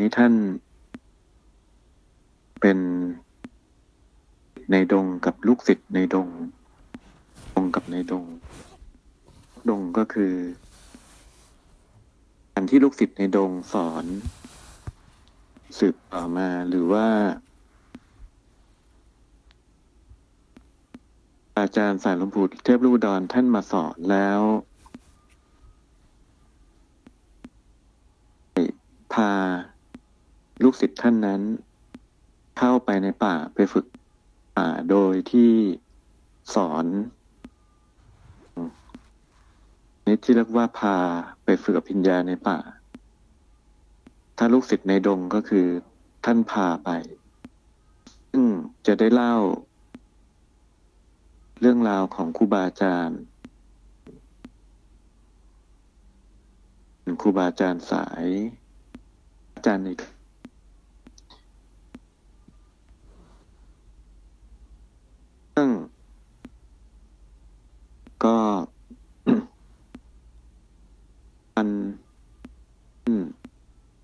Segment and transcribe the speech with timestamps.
[0.00, 0.34] นี้ท่าน
[2.60, 2.78] เป็น
[4.70, 6.28] ในดงกับลูกศิษย์ในดง
[7.54, 8.24] ดงกับในดง
[9.68, 10.34] ดงก็คือ
[12.52, 14.04] การที่ลูกศิษย์ในดงสอน
[15.78, 17.08] สืบต่อมาหรือว่า
[21.58, 24.40] อาจารย์สายลวงปู่เทพลูดอนท่านมาสอนแล้ว
[29.12, 29.32] พา
[30.62, 31.42] ลูกศิษย์ท่านนั้น
[32.58, 33.86] เข้าไปในป่าไปฝึก
[34.56, 35.50] ป่าโดยที่
[36.54, 36.86] สอน
[40.06, 40.96] นี่ที่เรียกว่าพา
[41.44, 42.58] ไปฝึกอภิญญาในป่า
[44.38, 45.66] ถ้าลูกศิษย์ในดงก็คือ
[46.24, 46.90] ท่านพาไป
[48.30, 48.44] ซึ่ง
[48.86, 49.36] จะได้เล่า
[51.60, 53.20] เรื่องราวของครูบาอาจารย์
[57.22, 58.26] ครูบาอาจารย์สาย
[59.54, 59.88] อาจารย์ใน
[65.64, 65.68] ง
[68.24, 68.36] ก็
[71.56, 71.68] มัน
[73.06, 73.24] อืม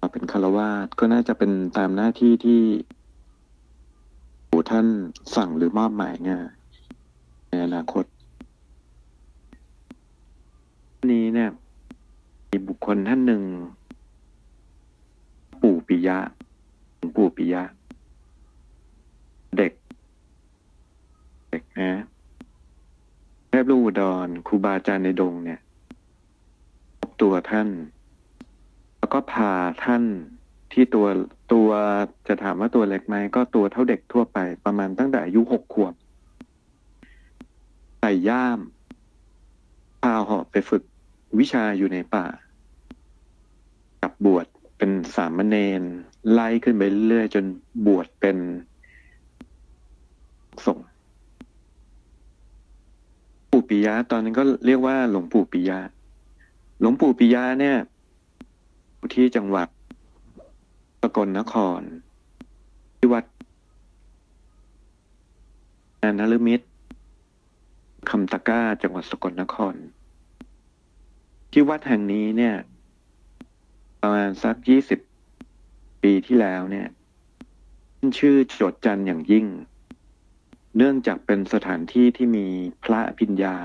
[0.06, 2.62] าเป็นคารวาสก็น่าจะเป็นตามหน้าที่ที่
[4.50, 4.86] ปู่ท่าน
[5.36, 6.48] สั่งหรือมอบหมายงาน
[7.48, 8.04] ในอนาคต
[11.12, 11.50] นี้เนี่ย
[12.50, 13.42] มีบุคคลท่านหนึ่ง
[15.62, 16.18] ปู่ปิยะ
[17.16, 17.62] ปู่ปิยะ
[19.56, 19.72] เด็ก
[21.50, 22.02] เด็ก นะ
[23.48, 25.60] แทบลูกอุดรครูบาอาจารย์ในดงเนี่ย
[27.00, 27.68] พบตัวท่าน
[28.98, 29.52] แล้วก็พา
[29.84, 30.04] ท่าน
[30.72, 31.06] ที่ตัว
[31.52, 31.68] ตัว
[32.28, 35.94] จะถามว่าตัวเล็กไหมก็ตัวเท่าเด็กทั่วไป ประมาณตั้งแต่อายุหกขวบ
[38.00, 38.60] ใส่ย่าม
[40.02, 40.82] พาหาะไปฝึก
[41.38, 42.26] วิชาอยู่ในป่า
[44.02, 44.46] กับบวช
[44.78, 45.82] เป็นสามเณร
[46.32, 47.44] ไล่ขึ้นไปเรื่อยจน
[47.86, 48.36] บวชเป็น
[50.66, 50.85] สงฆ์
[53.68, 55.78] ปู่ปิยะ ตอนนั้นก็เรียกว่าหลวงปู่ปิยะ
[56.80, 57.76] หลวงปู่ปิยะเนี่ย
[59.14, 59.68] ที่จังหวัด
[61.02, 61.80] สกลนคร
[62.96, 63.24] ที่วัด
[66.18, 66.66] นารมิตร
[68.10, 69.74] คำตะก้าจังหวัดสกลนคร
[71.52, 72.54] ที่วัดแห่งนี้เนี่ย
[74.00, 75.00] ประมาณสักยี่สิบ
[76.02, 76.86] ปีที่แล้วเนี่ย
[78.18, 79.46] ชื่อโจดจันอย่างยิ่ง
[80.78, 82.46] เนื่องจากเป็นสถานที่ที่มี
[82.84, 83.56] พระพิญญา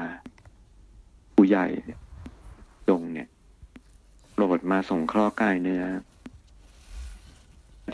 [1.36, 1.68] ผู้ใหญ่
[2.90, 3.28] ดงเนี่ย
[4.34, 5.84] โปรดมาส่งเคราะห์กายเนื้อ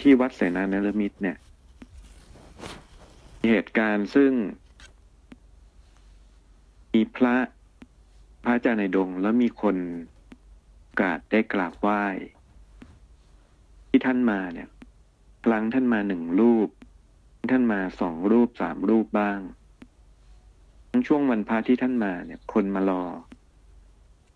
[0.01, 1.37] ที่วัดเสนานรมิตรเนี่ย
[3.39, 4.31] มีเหตุการณ์ซึ่ง
[6.93, 7.35] มีพระ
[8.43, 9.75] พระอาจารย์ในดงแล้วมีคน
[11.01, 12.03] กาสได้กราบไหว้
[13.89, 14.67] ที่ท่านมาเนี่ย
[15.45, 16.69] ครั้งท่านมาหนึ่งรูป
[17.51, 19.39] ท่านมาสองรูปสามรูปบ้าง
[21.07, 23.03] ช่วงวันพระที่ท่านมาเนี่ย คนมารอ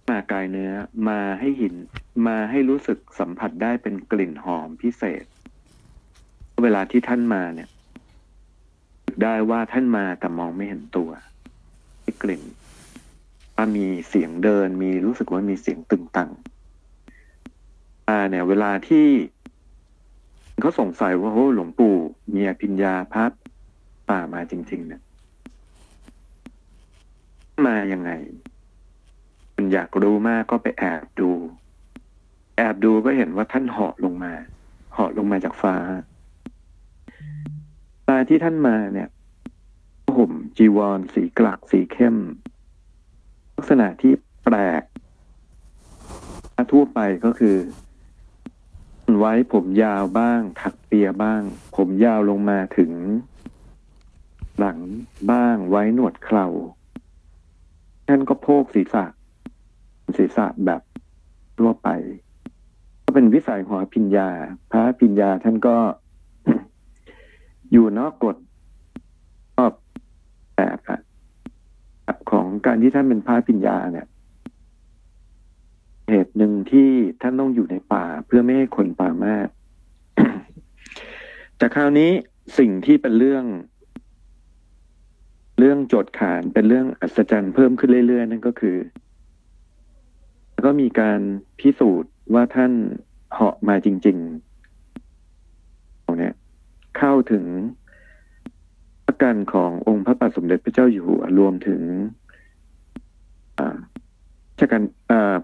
[0.09, 0.71] มากายเนื้อ
[1.09, 1.75] มาให้หิน
[2.27, 5.25] มาให้รู้สึกสัมผัสได้เป็นกลิ่นหอมพิเศษ
[6.61, 7.69] เวลาที่ท่านมาเนี่ย
[9.23, 11.09] ได้ว่าท่านมาแต่มองไม่เห็นตัว
[12.05, 12.43] มีกลิ่น
[13.55, 16.29] ว่ามีเสียงเดินมีรู้สึกว่ามีเสียงตึงตัง
[18.07, 19.07] อ่าเนี่ย เวลาที่
[20.61, 21.95] เขาสงสัยว่าโอ้หลวงปู่
[22.33, 23.31] มีอภิญญาพับ
[24.09, 25.01] ป่ามาจริง ๆ เนี่ย
[27.65, 28.11] มายังไง
[29.55, 31.31] มันอยากรู้มากก็ไปแอบดู
[32.57, 34.33] แอบดูก็เห็นว่าท่านเหาะลงมา
[34.93, 35.75] เหาะลงมาจากฟ้า
[38.07, 39.09] ตาที่ท่านมาเนี่ย
[40.15, 42.17] ห่มจีวร สีกลักสีเข้ม
[43.55, 44.83] ลักษณะที่แปลก
[46.71, 47.55] ทั่วไปก็คือ
[49.19, 51.41] ไว้ผมยาวบ้าง ถักเปียบ้าง
[51.75, 52.91] ผมยาวลงมาถึง
[54.59, 54.77] หลัง
[55.31, 56.47] บ้างไว้หนวดเครา
[58.07, 59.05] ท่านก็โพกศีรษะ
[60.17, 60.81] ศีรษะแบบ
[61.59, 61.89] ทั่วไป
[63.03, 64.29] ก็เป็นวิสัยของอภิญญา
[64.71, 65.77] พระอภิญญาท่านก็
[67.71, 68.35] อยู่นอกกฎ
[69.55, 69.73] ชอบ
[70.55, 70.79] แบบ
[72.31, 74.07] ของการที่ท่านเป็นพระอภิญญาเนี่ย
[76.11, 76.89] เหตุหนึ่งที่
[77.21, 79.47] ท่านต้องอยู่ในป่าเพื่อไม่ให้คนป่ามาก
[81.57, 82.11] แต่คราวนี้
[82.57, 83.45] สิ่งที่เป็นเรื่อง
[85.59, 88.77] เรื่องโจทย์ขานเป็นเรื่องอัศจรรย์เพิ่มขึ้นเรื่อยๆ นั่นก็คือ
[90.65, 91.19] ก็มีการ
[91.59, 92.71] พิสูจน์ว่าท่าน
[93.33, 96.35] เหาะมาจริงๆเนี่ย
[96.97, 97.45] เข้าถึง
[99.07, 101.81] ประกันขององค์พระบาทสมเด็จพระเจ้าอยู่หัวรวมถึง
[104.61, 104.81] ชกาล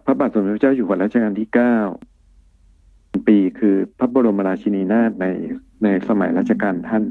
[0.05, 1.77] พระบาทสมเด็จพระเจ้าอยู่หัวรัชกาลที่เก้า
[3.27, 5.25] ปีคือพระบรมราชินีนาถใน
[5.83, 7.03] ในสมัยรัชกาลท่าน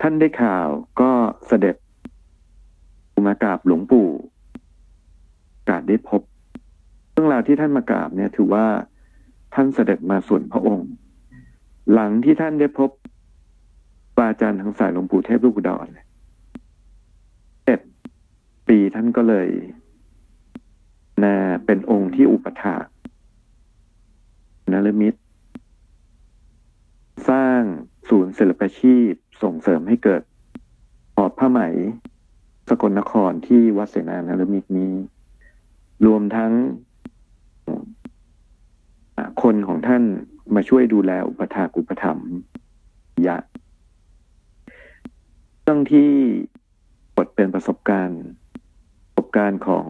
[0.00, 0.66] ท่านได้ข่าว
[1.00, 1.10] ก็
[1.46, 1.76] เสด็จ
[3.26, 4.08] มากราบหลวงปู่
[5.68, 6.22] กาสได้พบ
[7.12, 8.66] เรื่องราวที่ท่านมากราบเนี่ย ถือว่า
[9.54, 10.90] ท่านเสด็จมาส่วนพระองค์
[11.92, 12.90] หลังที่ท่านได้พบ
[14.16, 15.86] ปาอาจารย์ทางสายหลวงปู่เทพลูกดอุดร
[17.64, 17.80] เจ็ด
[18.68, 19.48] ปีท่านก็เลย
[21.24, 21.36] นา
[21.66, 22.86] เป็นองค์ที่อุปถาก
[24.72, 25.14] นรมิต
[27.28, 27.62] สร้าง
[28.08, 29.12] ศูนย์ศิลปาชีพ
[29.42, 30.22] ส่งเสริมให้เกิด
[31.14, 31.60] หอผ้าไหม
[32.68, 34.92] สกลนครที่วัดเสนานรมิตนี้
[36.06, 36.52] รวมทั้ง
[39.42, 40.02] คนของท่าน
[40.54, 42.30] มาช่วยดูแลอุปถากอุปถัมภ์
[43.26, 43.36] ยะ
[45.62, 46.10] เรื่องที่
[47.16, 48.22] บทเป็นประสบการณ์
[49.36, 49.86] การณ์ของ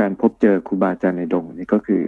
[0.00, 2.04] การพบเจอครูบาอาจารย์ในดงนี่ก็คือ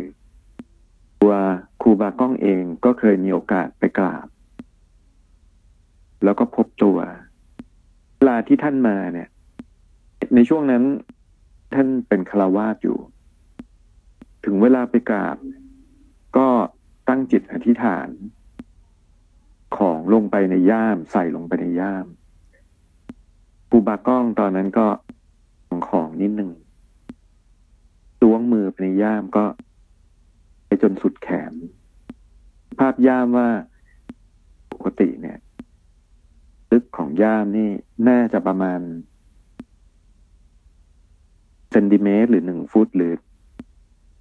[1.21, 1.35] ตัว
[1.83, 4.27] ครูบาก้องเองก็เคยมีโอกาสไปกราบ
[6.25, 6.99] แล้วก็พบตัว
[8.17, 9.29] เวลาที่ท่านมาเนี่ย
[10.35, 10.83] ในช่วงนั้น
[11.75, 12.99] ท่านเป็นคารวาสอยู่
[14.45, 15.37] ถึงเวลาไปกราบ
[16.37, 16.49] ก็
[17.09, 18.09] ตั้งจิตอธิษฐาน
[19.77, 22.07] ของลงไปในย่าม ใส่ลงไปในย่าม
[23.71, 24.87] ครูบาก้องตอนนั้นก็
[25.69, 26.51] ของของนิดหนึ่ง
[28.25, 29.45] ล้วงมือไปในย่ามก็
[30.67, 31.53] ไปจนสุดแขน
[32.79, 33.49] ภาพย่ามว่า
[34.73, 35.39] ปกติเนี่ย
[36.73, 37.71] ลึกของย่ามนี่
[38.09, 38.81] น่าจะประมาณ
[41.71, 43.13] เซนติเมตรหรือหนึ่งฟุตหรือ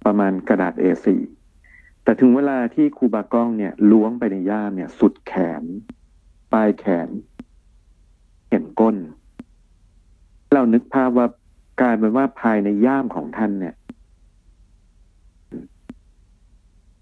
[0.06, 1.06] ประมาณกระดาษ A4
[2.02, 5.62] แต่ถึงเวลาที่ครูบาก้องเนี่ยล้วงไปในย่ามเนี่ย สุดแขน
[6.52, 7.08] ปลายแขน
[8.50, 8.96] เห็นก้น
[10.54, 11.26] เรานึกภาพว่า
[11.80, 13.74] กลายเป็นว่าภายในย่ามของท่านเนี่ย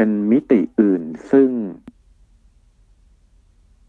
[0.05, 1.03] เป็นมิติอื่น
[1.33, 1.51] ซึ่ง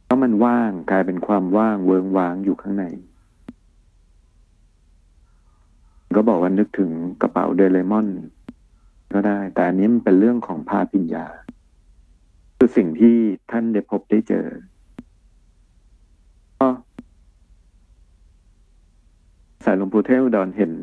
[0.04, 2.86] เพราะมันว่างกลายเป็นความว่างเวิงว้างอยู่ข้างใน
[6.16, 8.08] ก็บอกว่านึกถึงกระเป๋าเดเรมอน
[9.14, 11.26] ก็ได้ แต่อันนี้มันเป็นเรื่องของพาปิญญา
[12.58, 13.16] คือสิ่งที่
[13.52, 14.48] ท่านได้พบได้เจอ
[19.64, 20.74] สายหลวงปู่เทพอุดรเห็น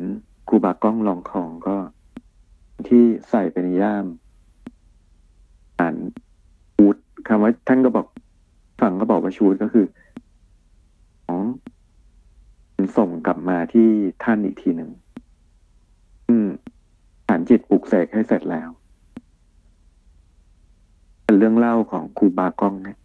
[0.47, 1.77] ครูบาก้องลองของก็
[2.87, 4.07] ที่ใส่ไปในย่าม
[5.81, 5.95] อ่าน
[6.75, 6.95] ชูด
[7.27, 8.07] คำว่าท่านก็บอก
[8.81, 9.85] ฝั่งก็บอกว่าชูดก็คือ
[11.25, 11.41] ของ
[12.97, 13.87] ส่งกลับมาที่
[14.23, 14.89] ท่านอีกทีหนึ่ง
[16.29, 16.49] อืม
[17.27, 18.69] ฐานจิตปลุกเสกให้เสร็จแล้ว
[21.23, 22.97] เป็นเรื่องเล่าของครูบากองนะ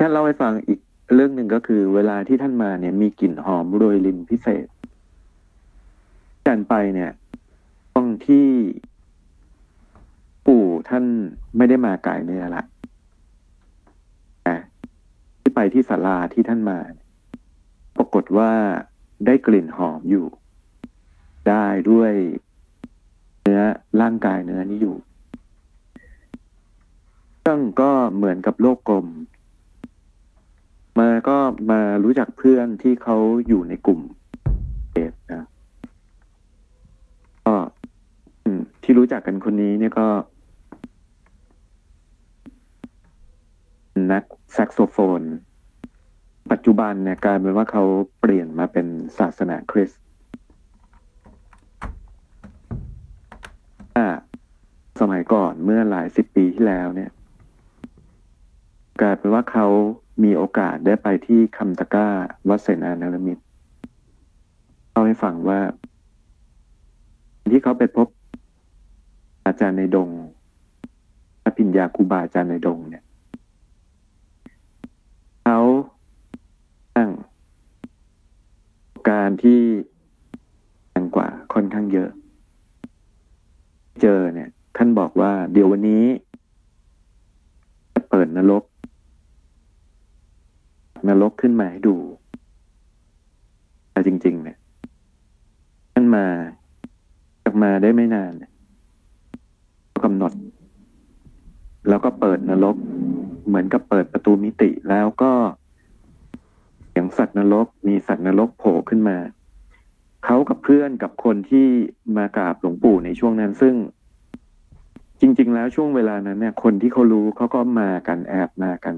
[0.00, 0.80] ท่านเล่าให้ฟังอีก
[1.14, 4.66] เรื่องหนึ่งก็คือ เวลาที่ท่านมาเนี่ย มีกลิ่นหอมโรยลินพิเศษ
[6.46, 7.10] จันไปเนี่ย
[7.94, 8.48] ต้องที่
[10.88, 11.04] ท่าน
[11.56, 12.62] ไม่ได้มาไกลเนื้อละ
[14.44, 14.56] แต่
[15.40, 16.78] ที่ไปที่ศาลาที่ท่านมา
[17.96, 18.50] ปรากฏว่า
[19.26, 20.26] ได้กลิ่นหอมอยู่
[21.48, 22.12] ได้ด้วย
[23.42, 23.62] เนื้อ
[24.00, 24.96] ร่างกายเนื้อนี้อยู่
[27.44, 29.06] ซึ่งก็เหมือนกับโลกกลม
[30.98, 31.38] มาก็
[31.70, 33.16] มารู้จักเพื่อนที่เขา
[33.48, 34.00] อยู่ในกลุ่ม
[34.92, 35.44] เอฟนะ
[37.46, 37.54] ก็
[38.82, 40.06] ที่รู้จักกันคนนี้เนี่ยก็
[44.12, 45.22] นักแซกโซโฟน
[46.50, 47.84] ปัจจุบันเนี่ยกลายเป็นว่าเขา
[48.20, 48.86] เปลี่ยนมาเป็น
[49.18, 50.02] ศาสนาคริสต์
[55.00, 57.10] สมัยก่อนเมื่อหลายสิบปีที่แล้วเนี่ย
[59.00, 59.66] กลายเป็นว่าเขา
[60.24, 62.08] มีโอกาสได้ไปที่คำตะก้า
[62.48, 63.38] วัดเสนานารมิต
[64.90, 65.60] เล่าให้ฟังว่า
[67.52, 68.08] ที่เขาไปพบ
[69.46, 70.08] อาจารย์ในดง
[71.42, 73.04] พระปิญญาครูบาอาจารย์ในดงเนี่ย
[75.50, 75.66] เขา
[76.96, 77.10] ตั้ง
[79.10, 79.60] การที่
[80.90, 82.10] แรงกว่าค่อนข้างเยอะ
[84.00, 86.04] เจอเนี่ย ท่านบอกว่า เดี๋ยววันนี้
[87.94, 88.64] จะเปิดนรก
[91.08, 91.96] นรกขึ้นมาให้ดู
[93.92, 94.58] แต่จริง ๆ เนี่ย
[95.92, 96.26] ท่านมา
[97.44, 98.32] จากมาได้ไม่นาน
[100.04, 100.32] กำหนด
[101.88, 102.76] แล้วก็เปิดนรก
[103.46, 105.32] เหมือนกับเปิดประตูมิติแล้วก็
[106.92, 109.18] อย่างสัตว์นรก มีสัตว์นรกโผล่ขึ้นมา
[110.24, 111.66] เขากับเพื่อนกับคนที่
[112.16, 113.74] มากราบหลวงปู่ในช่วงนั้น ซึ่ง
[115.20, 118.94] จริง ๆ แล้วช่วงเวลานั้นเนี่ย คนที่เขารู้เขาก็มากันแอบมากัน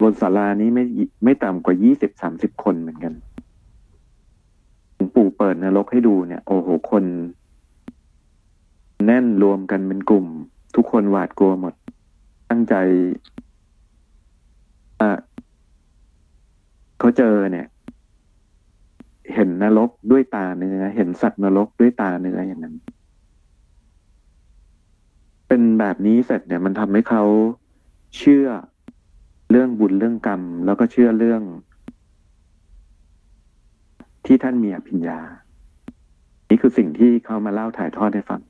[0.00, 0.84] บนศาลานี้ไม่
[1.24, 3.12] ไม่ต่ำกว่ายี่สิบสามสิบคนเหมือนกัน
[4.94, 7.04] หลวงปู่เปิดนรกให้ดูเนี่ย โอ้โหคน
[9.06, 10.26] แน่นรวมกันเป็นกลุ่ม
[10.74, 11.74] ทุกคนหวาดกลัวหมด
[12.50, 12.74] ตั้งใจ
[15.00, 15.10] อ่า
[16.98, 17.66] เขาเจอเนี่ย
[19.34, 22.74] เห็นนรกด้วยตาเนื้อ เห็นสัตว์นรกด้วยตาเนื้ออย่างนั้น
[25.48, 27.24] เป็นแบบนี้เสร็จเนี่ย มันทำให้เขา
[28.16, 28.46] เชื่อ
[29.50, 31.42] เรื่องบุญเรื่องกรรม แล้วก็เชื่อเรื่อง
[34.26, 35.18] ที่ท่านมีอภิญญา
[36.48, 38.40] นี่คือสิ่งที่เขามาเล่าถ่ายทอดให้ฟัง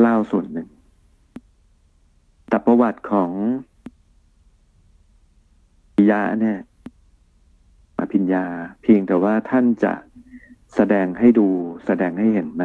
[0.00, 0.68] เล่าส่วนหนึ่ง
[2.48, 3.30] แต่ประวัติของ
[5.96, 6.58] ปิยะเนี่ย
[7.98, 8.46] อภิญญา
[8.82, 9.92] เพียงแต่ว่าท่านจะ
[10.74, 11.48] แสดงให้ดู
[11.86, 12.64] แสดงให้เห็นไหม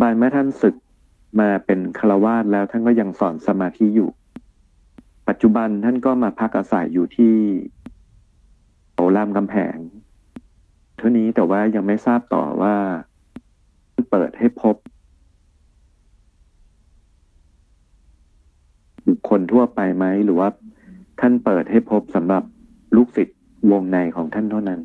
[0.00, 0.74] บานเมื่อท่านศึก
[1.40, 4.10] มาเป็นคาวาสแล้วท่านก็ยังสอนสมาธิอยู่
[5.28, 7.34] ปัจจุบันท่านก็มาพักอาศัยอยู่ที่
[8.94, 9.76] เขาลามกำแพง
[10.96, 12.74] เท่านี้แต่ว่ายังไม่ทราบต่อว่า
[14.10, 14.76] เปิดให้พบ
[19.14, 20.48] คคลทั่วไปไหมหรือว่า
[21.20, 22.42] ท่านเปิดให้พบสำหรับ
[22.96, 23.38] ลูกศิษย์
[23.70, 24.80] วงในของท่านเท่านั้น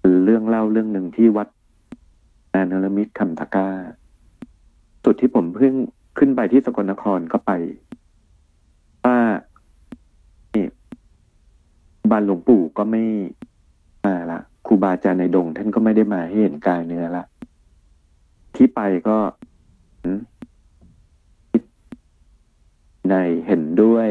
[0.00, 1.48] คือเรื่องเล่าเรื่องหนึ่งที่วัด
[2.54, 3.68] นานรมิตรคำตะก้า
[5.04, 5.74] จุดที่ผมเพิ่ง
[6.18, 7.50] ขึ้นไปที่สกลนครก็ไป
[9.04, 9.18] ว่า
[10.54, 10.66] นี่
[12.10, 13.02] บานหลวงปู่ก็ไม่
[14.04, 17.24] มาละครูบาอาจารย์ในดง ท่านก็ไม่ได้มาให้เห็นกายเนื้อละ
[18.56, 19.16] ที่ไปก็
[23.10, 24.08] ในเห็นด้วย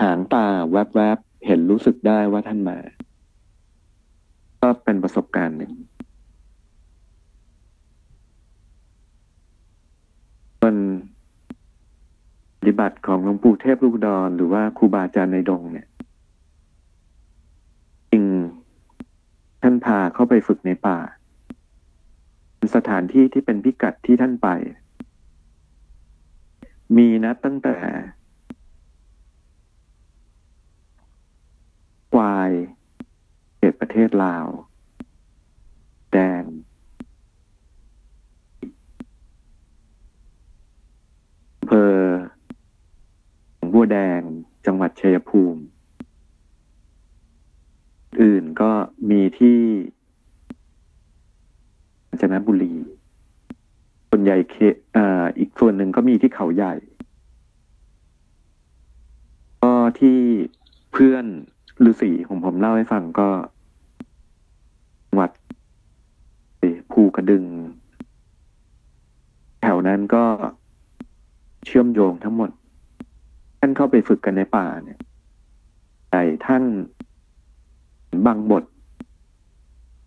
[0.00, 2.78] หางตาแวบๆ เห็นรู้สึกได้ว่าท่านมา
[4.62, 5.72] ก็เป็นประสบการณ์หนึ่ง
[10.60, 10.76] ส่วน
[12.58, 15.88] ปฏิบัติของหลวงปู่เทพลูกดอนหรือว่าครูบาอาจารย์ในดงเนี่ย
[18.12, 18.24] จริง
[19.62, 20.98] ท่านพาเข้าไปฝึกในป่า
[22.56, 24.48] เป็นสถานที่ที่เป็นพิกัดที่ท่านไป
[26.96, 27.76] มีนะตั้งแต่
[32.12, 32.50] ควาย
[33.56, 34.46] เขตประเทศลาว
[36.12, 36.42] แดง
[41.58, 41.94] อำเภอ
[43.72, 44.20] บัวแดง
[44.66, 45.62] จังหวัดชัยภูมิ
[48.22, 48.70] อื่นก็
[49.10, 49.60] มีที่
[52.08, 52.74] กาญจนบุรี
[54.16, 54.56] ส่วนใหญ่เค
[54.96, 56.74] อ่าอีกส่วนหนึ่งก็มีที่เขาใหญ่
[59.62, 60.18] ก็ที่
[60.92, 61.24] เพื่อน
[61.90, 63.28] ฤาษีของผมเล่าให้ฟังก็
[65.18, 65.30] วัด
[66.92, 67.44] ภูกระดึง
[69.62, 70.24] แถวนั้นก็
[71.64, 72.50] เชื่อมโยงทั้งหมด
[73.58, 75.00] ท่านเข้าไปฝึกกันในป่าเนี่ย
[76.10, 76.62] แต่ท่าน
[78.26, 78.64] บางบท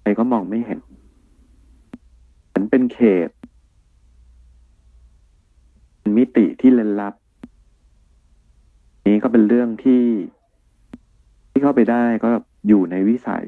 [0.01, 0.79] ใครก็มองไม่เห็น
[2.53, 3.29] มันเป็นเขต
[6.17, 7.13] มิติที่เล่นลับ
[9.07, 10.03] นี้ก็เป็นเรื่องที่
[11.49, 12.29] ที่เข้าไปได้ก็
[12.67, 13.47] อยู่ในวิสัย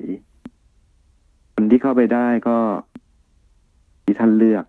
[1.54, 2.58] คนที่เข้าไปได้ก็
[4.04, 4.66] ที่ท่านเลือก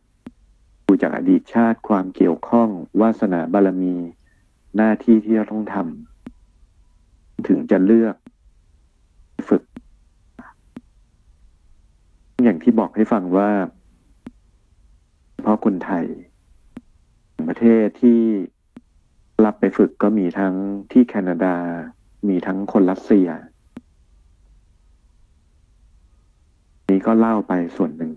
[0.87, 2.69] ดูจากอดีตชาติความเกี่ยวข้อง
[3.01, 3.97] วาสนาบารมี
[4.77, 8.15] หน้าที่ที่เราต้องทำถึงจะเลือก
[9.49, 9.63] ฝึก
[12.45, 13.51] อย่างที่บอกให้ฟังว่า
[15.43, 16.05] เพราะคนไทย
[17.49, 18.21] ประเทศที่
[19.45, 20.55] รับไปฝึกก็มีทั้ง
[20.93, 21.57] ที่แคนาดา
[22.29, 23.29] มีทั้งคนรัสเซีย
[26.91, 28.13] นี้ก็เล่าไปส่วนหนึ่ง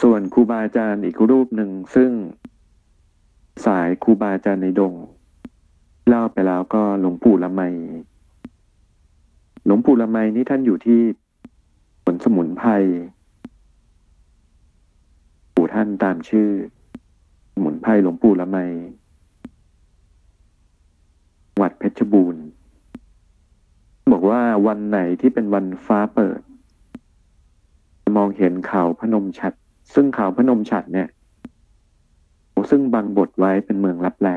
[0.00, 2.10] ส่วนครูบาอาจารย์อีกรูปหนึ่งซึ่ง
[3.66, 4.94] สายครูบาอาจารย์ในดง
[6.08, 7.62] เล่าไปแล้วก็หลวงปู่ละไม
[9.66, 11.00] หลวงปู่ละไมนี่ท่านอยู่ที่
[12.04, 12.70] ผลสมุนไพร
[15.54, 16.48] ปู่ท่านตามชื่อ
[17.58, 18.58] สมุนไพรหลวงปู่ละไม
[21.60, 22.44] วัดเพชรบูรณ์
[24.12, 26.40] บอกว่าวันไหนที่เป็นวันฟ้าเปิด
[28.16, 29.52] มองเห็นเขาพนมฉัด
[29.94, 31.08] ซึ่งเขาพนมฉัดเนี่ย
[32.70, 34.28] ซึ่งบางบทไว้เป็นเมืองรับแล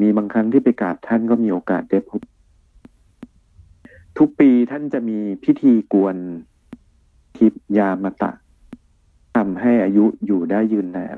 [0.00, 2.20] มีบางครั้งที่ไปกราบท่านก็มีโอกาสได้พบ
[4.18, 6.16] ทุกปีท่านจะมีพิธีกวน
[7.36, 8.32] ทิพยามตะ
[9.36, 11.16] ทำให้อายุอยู่ได้ยืนนาน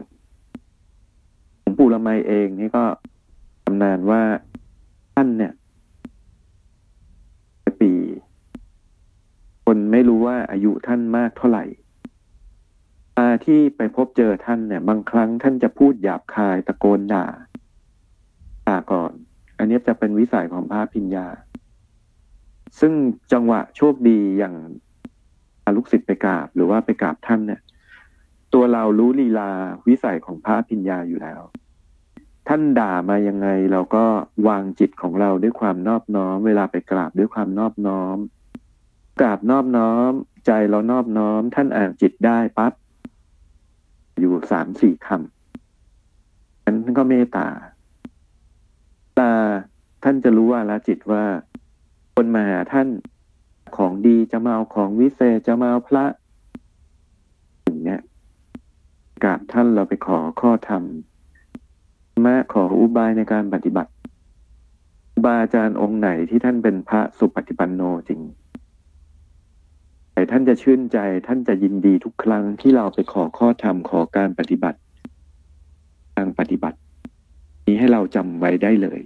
[1.60, 2.84] หลวงปู่ละไมเองนี่ก็
[3.64, 4.22] ตำนานว่า
[5.14, 5.52] ท่านเนี่ย
[7.80, 7.92] ปี
[9.64, 11.64] คนไม่รู้ว่าอายุท่านมากเท่าไหร่
[13.18, 17.26] มาที่ไปพบเจอท่านเนี่ย บางครั้งท่านจะพูดหยาบคายตะโกนด่า
[18.68, 19.12] ด่าก่อน
[19.58, 21.26] อันนี้จะเป็นวิสัยของพระพิญญา
[22.80, 22.92] ซึ่ง
[23.32, 24.54] จังหวะโชคดีอย่าง
[25.76, 27.60] ลูกศิษย์ไปกราบ หรือว่าไปกราบท่านเนี่ย
[28.54, 29.50] ตัวเรารู้ลีลา
[29.88, 31.40] วิสัยของพระพิญญาอยู่แล้ว
[32.48, 34.04] ท่านด่ามายังไงเราก็
[34.48, 38.16] วางจิตของเราด้วยความนอบน้อม เวลาไปกราบด้วยความนอบน้อม
[39.20, 40.10] กราบนอบน้อม
[40.46, 42.72] ใจเรานอบน้อม ท่านอ่านจิตได้ปั๊บ
[44.18, 47.48] อยู่สามสี่คำนั้นก็เมตตา
[49.18, 49.32] ตา
[50.04, 51.24] ท่านจะรู้ว่าละจิตว่า
[52.14, 52.88] คนมาหาท่าน
[53.76, 56.04] ของดีจะมาเอาของวิเศษจะมาเอาพระ
[57.64, 58.00] อย่างเนี้ย
[59.24, 60.82] กราบท่านเราไปขอข้อธรรม
[62.24, 63.90] มาขออุบายในการปฏิบัติ
[65.24, 68.20] บาอาจารย์องค์ไหนที่ท่านเป็นพระสุปฏิปันโนจริง
[70.12, 74.78] แต่ท่านจะชื่นใจท่านจะยินดีทุกครั้งที่เราไปขอข้อธรรมขอการปฏิบัติ
[76.16, 76.78] ทางปฏิบัติ
[77.66, 79.00] นี้ให้เราจำไว้ได้เลย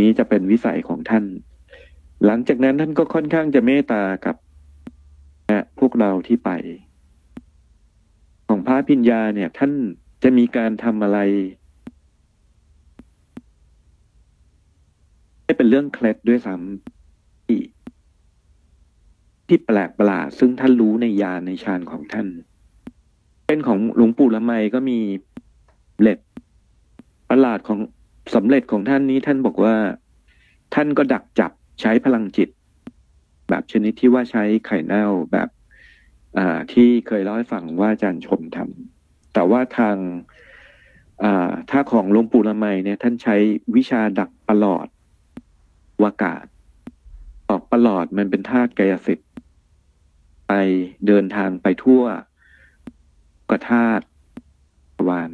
[0.00, 1.24] นี้จะเป็นวิสัยของท่าน
[2.24, 4.36] หลังจากนั้นท่านก็ค่อนข้างจะเมตตากับ
[5.78, 6.50] พวกเราที่ไป
[8.50, 9.72] ของพระพิญญาเนี่ย ท่าน
[10.22, 11.18] จะมีการทำอะไร
[15.44, 17.60] ไม่เป็นเรื่องเคล็ดด้วยซ้ำที่
[19.48, 22.26] ที่แปลกประหลาดซึ่งท่านรู้ในญาณในฌานของท่าน
[23.46, 24.98] เป็นของหลวงปู่ละไมก็มี
[26.00, 26.18] เล็ด
[27.30, 27.78] ประหลาดของ
[28.34, 29.76] สำเร็จของท่านนี้ท่านบอกว่า
[30.74, 32.48] ท่านก็ดักจับใช้พลังจิต
[33.48, 35.48] แบบชนิดที่ว่าใช้ไข่เน่าแบบ
[36.72, 39.96] ที่เคยเล่าให้ฟังว่าอาจารย์ชมทำแต่ว่าทาง
[41.70, 43.36] ถ้าของหลวงปู่ละไมเนี่ย ท่านใช้
[43.76, 44.86] วิชาดักประหลอด
[46.02, 46.44] วากาศ
[47.48, 49.28] ออกประหลอดมันเป็นธาตุกายสิทธิ์
[50.48, 50.52] ไป
[51.06, 52.02] เดินทางไปทั่ว
[53.50, 54.04] กธาตุ
[55.08, 55.30] วาน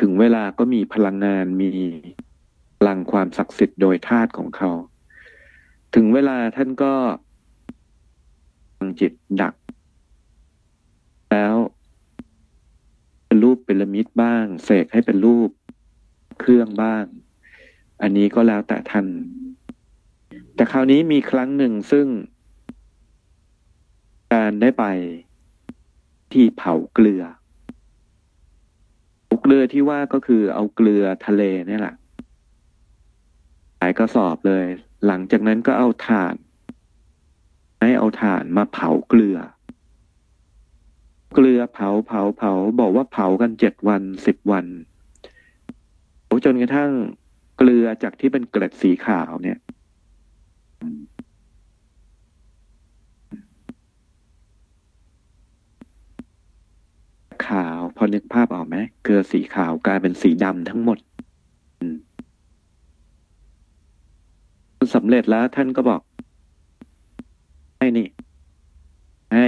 [0.00, 1.70] ถึงเวลาก็มีพลังงานมี
[2.78, 4.70] พลังความศักดิ์สิทธิ์โดยธาตุของเขา
[5.94, 6.94] ถึงเวลาท่านก็
[9.00, 9.54] จิตดัก
[11.32, 11.56] แล้ว
[13.32, 15.50] เป็นรูปเป็นละมิดบ้าง เสกให้เป็นรูป
[16.40, 17.04] เครื่องบ้าง
[18.02, 19.06] อันนี้ก็แล้วแต่ท่าน
[20.54, 22.06] แต่คราวนี้มีครั้งหนึ่งซึ่ง
[24.34, 24.84] การได้ไป
[26.32, 27.22] ที่เผาเกลือ
[29.42, 31.94] เกลือที่ว่าก็คือเอาเกลือทะเลนี่แหละ
[33.78, 34.64] หลายกระสอบเลย
[35.06, 36.34] หลังจากนั้นก็เอาถ่าน
[37.80, 39.38] ให้เอาถ่านมาเผาเกลือ
[41.34, 44.66] เกลือเผาเผาเผา บอกว่าเผากันเจ็ดวันสิบวัน
[46.44, 46.90] จนกระทั่ง
[47.58, 49.58] เกลือจากที่เป็นเกล็ดสีขาวเนี่ย
[57.46, 60.98] ขาวพอนึกภาพออกไหมเกลือสีขาวกลายเป็นสีดำทั้งหมด
[64.94, 66.00] สำเร็จแล้วท่านก็บอก
[67.78, 68.06] ให้นี่
[69.34, 69.46] ให้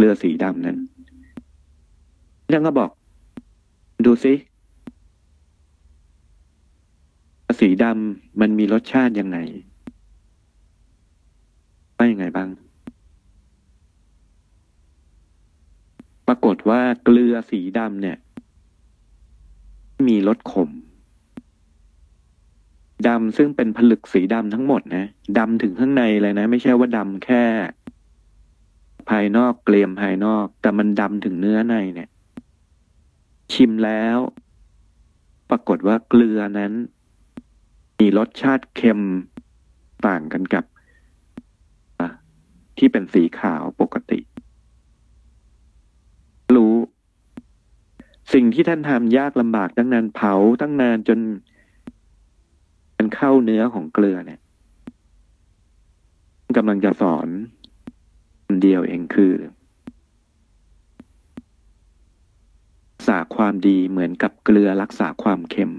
[0.00, 0.78] เกลือสีดำนั้น
[2.52, 2.90] ท่านก็บอก
[4.04, 4.32] ดูสิ
[7.60, 9.38] สีดำมันมีรสชาติยังไง
[11.96, 12.48] ว่ายังไงบ้าง
[16.26, 18.16] ปรากฏว่าเกลือสีดำเนี่ย
[20.06, 20.70] มีรสขม
[23.08, 25.04] ดำซึ่งเป็นผลึกสีดำทั้งหมดนะ
[25.38, 27.44] ดำถึงข้างในเลยนะ ไม่ใช่ว่าดำแค่
[29.10, 32.10] ภายนอกเกลียมภายนอก แต่มันดำถึงเนื้อในเนี่ย
[33.52, 34.18] ชิมแล้ว
[35.50, 36.72] ปรากฏว่าเกลือนั้น
[37.98, 39.00] มีรสชาติเค็ม
[40.06, 40.64] ต่างกันกับ
[42.78, 44.20] ที่เป็นสีขาวปกติ
[46.56, 46.74] รู้
[48.32, 51.18] สิ่งที่ท่านทำยากลำบากตั้งนานเผาตั้งนานจน
[52.96, 54.40] มันเข้าเนื้อของเกลือเนี่ย
[56.56, 57.28] กำลังจะสอน
[58.62, 59.34] เดียวเองคือ
[62.92, 65.72] รักษาความดีเหมือนกับเกลือรักษาความเค็ม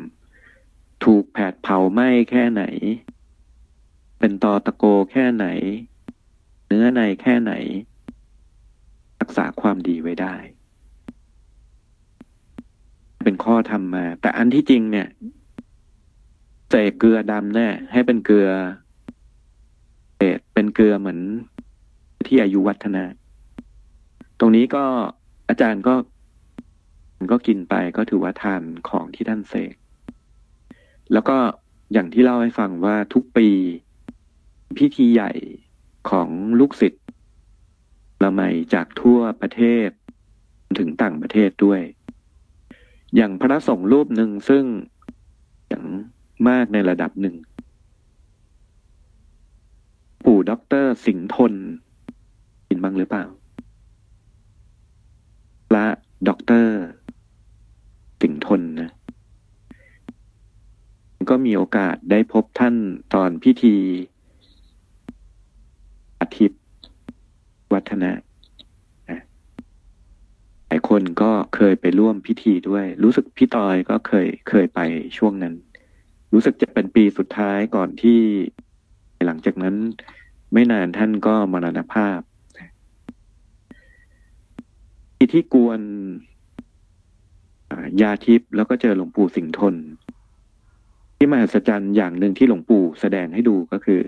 [1.04, 2.64] ถูกแผดเผาไหม้แค่ไหน
[4.20, 5.46] เป็นตอตะโกแค่ไหน
[6.68, 7.54] เนื้อในแค่ไหน
[9.22, 10.36] รักษาความดีไว้ได้
[13.24, 15.08] เป็นข้อทำมา แต่อันที่จริงเนี่ย
[16.72, 18.50] ใส่เกลือดำแน่ให้เป็นเกลือ
[20.18, 21.20] เศษเป็นเกลือเหมือน
[22.28, 23.06] ที่อายุวัฒนะ
[24.40, 24.84] ตรงนี้ก็
[25.50, 25.96] อาจารย์ก็
[27.32, 29.74] ก็กินไปก็ถือว่าทานของที่ท่านเสก
[31.14, 31.38] แล้วก็
[31.94, 33.50] อย่างที่เล่าให้ฟังว่าทุกปี
[34.78, 35.32] พิธีใหญ่
[36.10, 36.30] ของ
[36.60, 37.04] ลูกศิษย์
[38.24, 38.42] ละไม
[38.74, 39.90] จากทั่วประเทศ
[40.78, 41.82] ถึงต่างประเทศด้วย
[43.16, 44.64] อย่างพระสงฆ์รูปหนึ่งซึ่ง
[45.68, 45.86] อย่าง
[46.48, 47.36] มากในระดับหนึ่ง
[50.26, 51.54] ปู่ด็อกเตอร์สิงห์ทน
[52.84, 53.26] บ้างหรือเปล่า
[55.70, 55.86] พระ
[56.28, 56.78] ด็อกเตอร์
[58.22, 58.90] สิงทนนะ
[61.30, 62.76] ก็มีโอกาสได้พบท่าน
[63.14, 63.76] ตอนพิธี
[66.22, 66.62] อาทิตย์
[67.74, 68.12] วัฒนะ
[70.68, 74.80] หลายคนก็เคยไปร่วมพิธีด้วย รู้สึกพี่ตอยก็เคยเคยไป
[75.18, 75.54] ช่วงนั้น
[76.34, 78.20] รู้สึกจะเป็นปีสุดท้ายก่อนที่
[79.26, 79.76] หลังจากนั้น
[80.54, 82.20] ไม่นานท่านก็มรณภาพ
[85.34, 85.82] ที่กวน
[88.02, 89.76] ยาทิพย์แล้วก็เจอหลวงปู่สิงห์ทน
[91.18, 94.02] ที่มหัศจรรย์อย่างหนึ่งที่หลวงปู่แสดงให้ดูก็คือ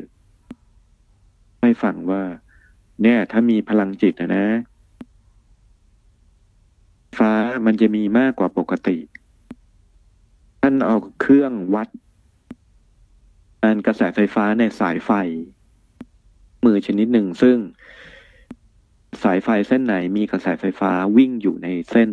[1.61, 2.23] ให้ฟังว่า
[3.01, 4.47] เนี่ย ถ้ามีพลังจิตนะนะ
[7.17, 7.33] ฟ้า
[7.65, 8.97] มันจะมีมากกว่าปกติ
[10.61, 11.89] ท่านเอาเครื่องวัด
[13.63, 15.11] การกระแสไฟฟ้าในสายไฟ
[16.65, 17.57] มือชนิดหนึ่งซึ่ง
[19.23, 22.09] สายไฟเส้นไหนมีกระแสไฟฟ้าวิ่งอยู่ในเส้น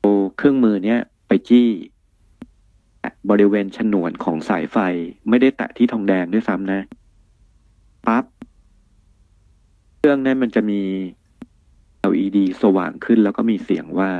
[0.00, 1.68] โอเครื่องมือเนี้ยไปจี้
[3.30, 4.76] บริเวณฉนวนของสายไฟ
[5.28, 6.80] ไม่ได้แตะที่ทองแดงด้วยซ้ำนะ
[8.06, 8.24] ปั๊บ
[9.98, 10.80] เครื่องนั้นมันจะมี
[12.10, 14.10] LED สว่างขึ้นแล้วก็มีเสียงว่า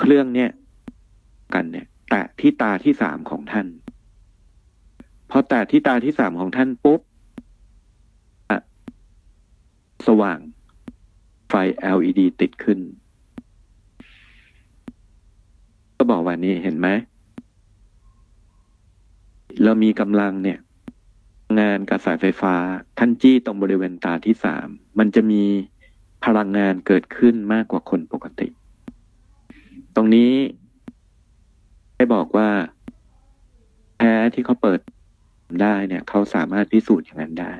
[0.00, 0.50] เครื่องเนี้ย
[1.54, 3.66] กันเนี่ย แตะที่ตาที่สามของท่าน
[5.30, 7.00] พอแตะที่ตาที่สามของท่านปุ๊บ
[10.06, 10.38] สว่าง
[11.48, 11.54] ไฟ
[11.96, 12.78] LED ติดขึ้น
[15.96, 16.88] ก็บอกว่านี่เห็นไหม
[19.62, 20.58] เรามีกำลังเนี่ย
[21.60, 22.54] งานกระแสไฟฟ้า
[22.98, 25.42] ท่านจี้ตรงบริเวณตาที่สาม มันจะมี
[26.24, 28.48] พลังงานเกิดขึ้นมากกว่าคนปกติ
[29.94, 30.32] ตรงนี้
[31.96, 32.48] ได้บอกว่า
[33.96, 34.80] แพ้ที่เขาเปิด
[35.62, 37.54] ได้เนี่ย เขาสามารถพิสูจน์อย่างนั้นได้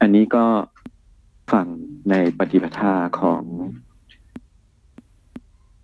[0.00, 0.46] อันนี้ก็
[1.52, 1.66] ฟัง
[2.10, 3.42] ในปฏิปทาของ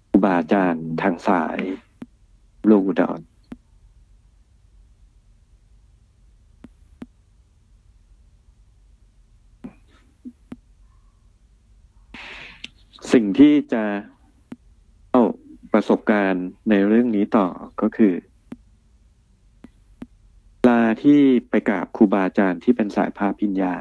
[0.09, 1.59] ครูบาอาจารย์ทางสาย
[2.71, 3.21] ลูกอุดร
[13.13, 13.85] สิ่งที่จะ
[15.13, 15.23] เอา
[15.73, 17.47] ประสบการณ์ในเรื่องนี้ต่อ
[17.81, 23.75] ก็คือาที่ไปกราบครูบาอาจารย์ที่เป็นสายพาพิญญา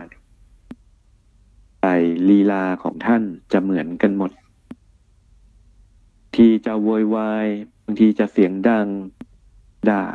[1.82, 1.95] ใส่
[2.29, 4.32] ลีลาของท่านจะเหมือนกันหมด
[6.36, 7.47] ทีจะโวยวาย
[7.84, 8.88] บางทีจะเสียงดัง
[9.89, 10.06] ด่า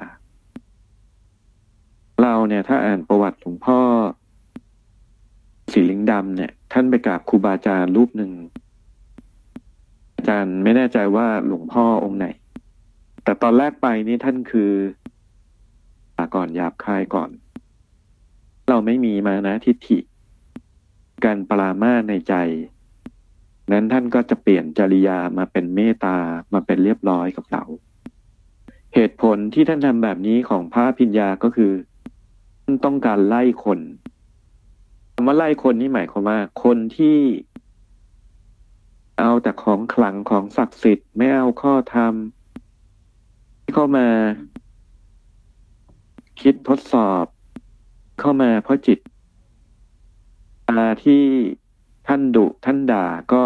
[2.21, 3.81] เราเนี่ยถ้าอ่านประวัติหลวงพ่อ
[5.73, 8.33] สีลิงดำเนี่ย ท่านไปกราบครูบาอาจารย์รูปหนึ่ง
[10.17, 12.27] อาจารย์ไม่แน่ใจว่าหลวงพ่อองค์ไหน
[13.25, 14.71] แต่ตอนแรกไปนี่ท่านคือ
[16.35, 17.31] ก่อนหยาบคายก่อน
[18.69, 19.99] เราไม่มีมานะทิฏฐิ
[21.25, 22.35] การปรามาในใจ
[23.73, 26.17] นั้นท่านก็จะเปลี่ยนจริยามาเป็นเมตตา
[26.53, 27.65] มาเป็นเรียบร้อยกับเรา
[28.95, 31.73] เหตุผลที่ท่านทำแบบนี้ของพระพิญญาก็คือ
[32.65, 33.81] ท่านต้องการไล่คน
[35.15, 37.19] คำว่าไล่คนนี่หมายความว่าคนที่
[39.19, 42.15] เอาแต่ของขลังของศักดิ์สิทธิ์ไม่เอาข้อธรรม
[43.63, 44.07] ที่เข้ามา
[46.41, 47.25] คิดทดสอบ
[48.19, 48.99] เข้ามาเพราะจิต
[50.71, 51.25] ตาที่
[52.09, 53.45] ท่านดุท่านด่าก็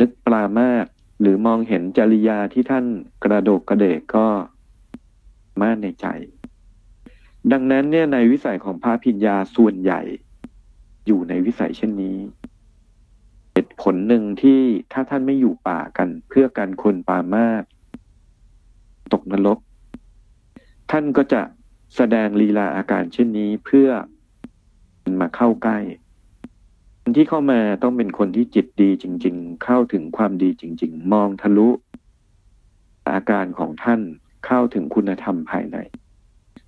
[0.00, 0.84] นึกปลามาก
[1.20, 2.84] หรือมองเห็นจริยาที่ท่าน
[3.24, 4.26] กระโดกกระเดกก็
[5.62, 6.06] มากในใจ
[7.52, 10.00] ดังนั้นเนี่ยในวิสัยของพระพิญญาส่วนใหญ่
[11.06, 12.18] อยู่ในวิสัยเช่นนี้
[13.52, 14.60] เหตุผลหนึ่งที่
[14.92, 17.62] ถ้าท่านไม่อยู่ป่ากันเพื่อการคนปามาก
[19.12, 19.58] ตกนรก
[20.90, 21.40] ท่านก็จะ
[21.96, 23.88] แสดงลีลาอาการเช่นนี้เพื่อ
[25.20, 25.78] มาเข้าใกล้
[27.02, 31.68] คนที่เข้ามาต้องเป็นคนที่จิตดีจริง ๆ เข้าถึงความดีจริง ๆ มองทะลุ
[33.10, 34.00] อาการของท่าน
[34.46, 35.76] เข้าถึงคุณธรรมภายใน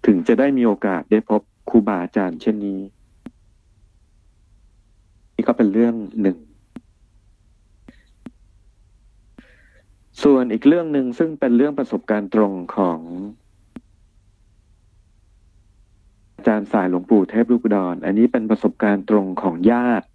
[0.06, 2.80] ถึงจะได้มีโอกาสได้พบครูบาอาจารย์เช่นนี้
[5.34, 6.38] นี่ก็เป็นเรื่องหนึ่ง
[10.22, 13.00] ส่วนอีกเรื่องหนึ่งซึ่งเป็นเรื่องประสบการณ์ตรงของ
[16.48, 20.06] จารย์สายหลวงปู่เทพลูกดอน อันนี้เป็นประสบการณ์ตรงของญาติ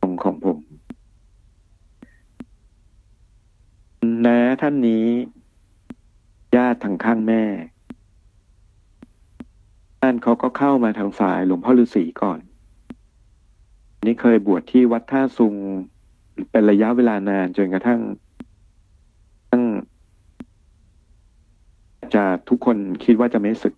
[0.00, 0.58] ตรงของผม
[4.26, 5.06] น้าท่านนี้
[6.56, 7.42] ญาติทางข้างแม่
[10.00, 12.40] ท่านเขาก็เข้ามาทางสายหลวงพ่อฤาษีก่อน
[14.06, 15.54] นี่เคยบวชที่วัดท่าซุง
[16.50, 18.00] เป็นระยะเวลานานจนกระทั่ง
[19.50, 19.64] ตั้ง
[22.14, 23.74] จะทุกคนคิดว่าจะไม่ศึก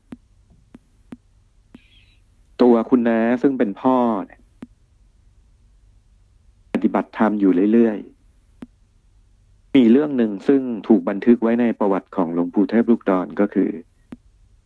[2.63, 4.41] ตัวคุณน้าซึ่งเป็นพ่อเนี่ย
[6.73, 13.71] ปฏิบัติธรรมอยู่เรื่อยๆ มีเรื่องหนึ่งซึ่งถูกบันทึกไว้ในประวัติของหลวงปู่เทพลูกดอนก็คือ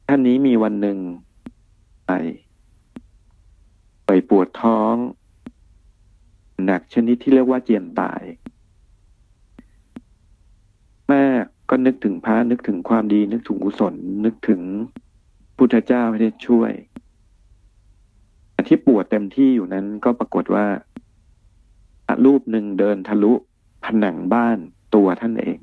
[0.08, 0.98] ท่านนี้มีวันหนึ่ง
[2.06, 2.12] ไป
[4.06, 4.94] ไปปวดท้อง
[6.64, 8.22] หนักชนิดที่เรียกว่าเจียนตาย
[11.08, 11.24] แม่
[11.70, 14.60] ก็นึกถึงพระนึกถึงความดีนึกถึงกุศลนึกถึง
[15.56, 16.72] พุทธเจ้าให้ได้ช่วย
[18.68, 20.66] ที่ปวดเต็มที่อยู่นั้นก็ปรากฏว่า
[22.24, 23.32] รูปหนึ่งเดินทะลุ
[23.84, 24.58] ผนังบ้าน
[24.94, 25.58] ตัวท่านเอง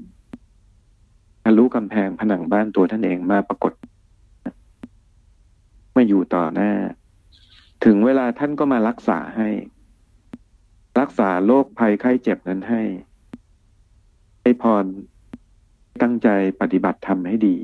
[1.46, 3.74] ทะลุกำแพงผนังบ้านตัวท่านเองมาปรากฏ
[5.96, 6.72] มาอยู่ต่อหน้า
[7.86, 9.50] ถึงเวลาท่านก็มารักษาให้
[11.00, 12.82] รักษาโรคภัยไข้เจ็บนั้นให้
[14.42, 14.86] ให้พร
[16.02, 16.30] ตั้งใจ
[16.62, 17.58] ปฏิบัติทำให้ดี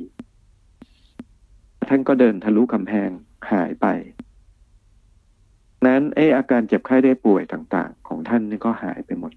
[1.90, 3.10] ท่านก็เดินทะลุกำแพง
[3.52, 3.88] หายไป
[5.86, 9.32] นั้นไออาการเจ็บไข้ได้ป่วยต่างๆ ของท่านนี่ก็หายไปหมด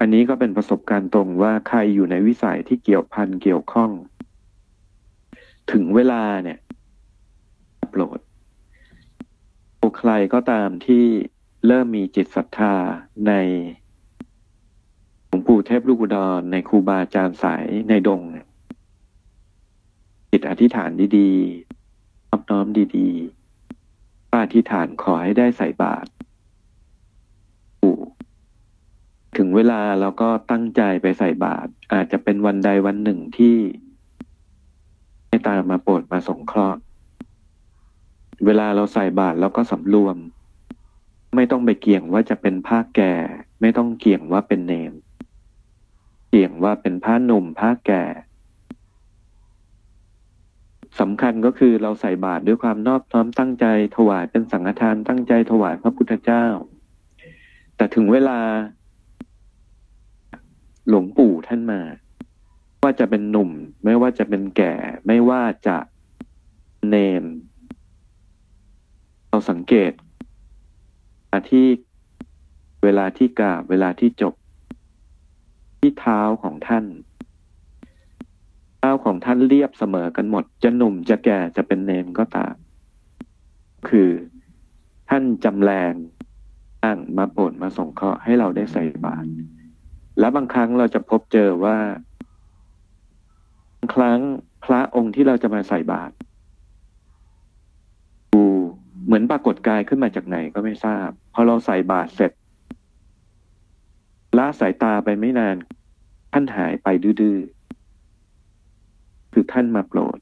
[0.00, 3.90] อันนี้ก็เป็นประสบการณ์ตรงว่าใครอยู่ในวิสัยที่เกี่ยวพันเกี่ยวข้อง
[5.72, 6.58] ถึงเวลาเนี่ย
[7.90, 8.20] โปรด
[9.98, 11.04] ใครก็ตามที่
[11.66, 12.74] เริ่มมีจิตศรัทธา
[13.28, 13.32] ใน
[15.28, 18.46] หลวงปู่เทพลูกอุดรในครูบาอาจารย์สายในดงเนี่ย
[20.30, 22.66] จิตอธิษฐานดีๆน้อมน้อม
[22.96, 23.41] ดี ๆ
[24.34, 26.08] อธิษฐานขอให้ได้ใส่บาตร
[29.36, 33.56] ถึงเวลาเราก็ตั้งใจไปใส่บาตรอาจจะเป็นวันใดวันหนึ่งที่
[35.28, 36.80] ให้ตามาโปรดมาสงเคราะห์
[38.46, 40.16] เวลาเราใส่บาตรแล้วก็สำรวม
[41.36, 43.14] ไม่ต้องไปเกี่ยงว่าจะเป็นผ้าแก่
[43.60, 44.92] ไม่ต้องเกี่ยงว่าเป็นเนม
[46.28, 48.02] เกี่ยงว่าเป็นผ้าหนุ่มผ้าแก่
[51.00, 56.46] สำคัญก็คือเราใส่บาตรด้วยความนอบน้อมตั้งใจถวายเป็นสังฆทานตั้งใจถวายพระพุทธเจ้า
[57.76, 58.38] แต่ถึงเวลา
[60.88, 61.80] หลวงปู่ท่านมา
[62.82, 63.50] ว่าจะเป็นหนุ่ม
[63.84, 64.74] ไม่ว่าจะเป็นแก่
[65.06, 65.76] ไม่ว่าจะ
[66.88, 67.24] เนม
[69.28, 69.92] เราสังเกต
[71.50, 71.66] ที่
[72.82, 74.34] เวลาที่กราบเวลาที่จบ
[75.78, 76.84] ที่เท้าของท่าน
[78.84, 82.54] เท้าของท่านเรียบเสมอกันหมด จะหนุ่มจะแก่จะเป็นเนนก็ตาม
[83.88, 84.10] คือ
[85.08, 85.92] ท่านจำแรง
[86.84, 89.28] ตั้งมาโปรดมาส่งเคราะห์ให้เราได้ใส่บาตร
[90.18, 91.78] และบางครั้งเราจะพบเจอว่า
[93.78, 94.20] บางครั้ง
[94.64, 96.14] พระองค์ที่เราจะมาใส่บาตร
[98.32, 98.44] ดู
[99.04, 102.32] เหมือนปรากฏกายขึ้นมาจากไหนก็ไม่ทราบ พอเราใส่บาตรเสร็จ
[104.38, 105.56] ละสายตาไปไม่นาน
[106.32, 107.38] ท่านหายไปดื้อ
[109.32, 110.18] คือท่านมาโปรด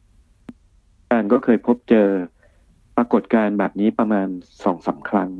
[1.10, 2.08] การก็เคยพบเจอ
[2.96, 4.28] ปรากฏการณ์แบบนี้ประมาณ
[4.64, 5.30] สองสาครั้ง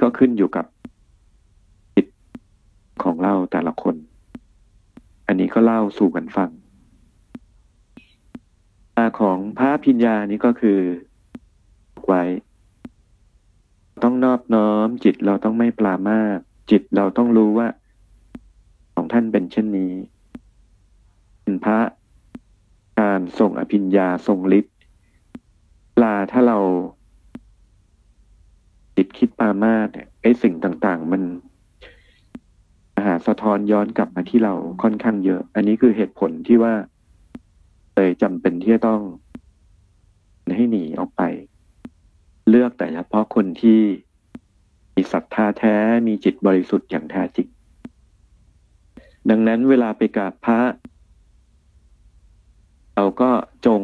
[0.00, 0.66] ก็ขึ้นอยู่กับ
[1.94, 2.06] จิต
[3.02, 3.94] ของเราแต่ละคน
[5.26, 6.50] อันนี้ก็เล่าสู่กันฟัง
[8.96, 10.78] ตาของพระพิญญานี้ก็คือ
[12.06, 12.22] ไว้
[14.02, 16.20] ต้องนอบน้อม จิตเราต้องไม่ปลามา
[16.70, 17.68] จิตเราต้องรู้ว่า
[18.94, 19.92] ของท่านเป็นเช่นนี้
[21.64, 21.78] พระ
[23.00, 24.74] การส่งอภิญญาทรงฤทธิ์
[26.02, 26.58] ลาถ้าเรา
[28.96, 31.22] จิตคิดปามาเนี่ยไอ้สิ่งต่างๆ มัน
[33.04, 36.74] หาสะท้อนย้อนกลับมาที่เราค่อนข้างเยอะ อันนี้คือเหตุผลที่ว่า
[37.94, 39.02] เลยจำเป็นที่จะต้อง
[40.56, 41.22] ให้หนีออกไป
[42.48, 43.80] เลือกแต่เฉพาะคนที่
[44.94, 47.48] มีศรัทธาแท้มีจิตบริสุทธิ์อย่างแท้จริง
[49.30, 50.60] ดังนั้นเวลาไปกราบพระ
[52.98, 53.30] เราก็
[53.66, 53.82] จง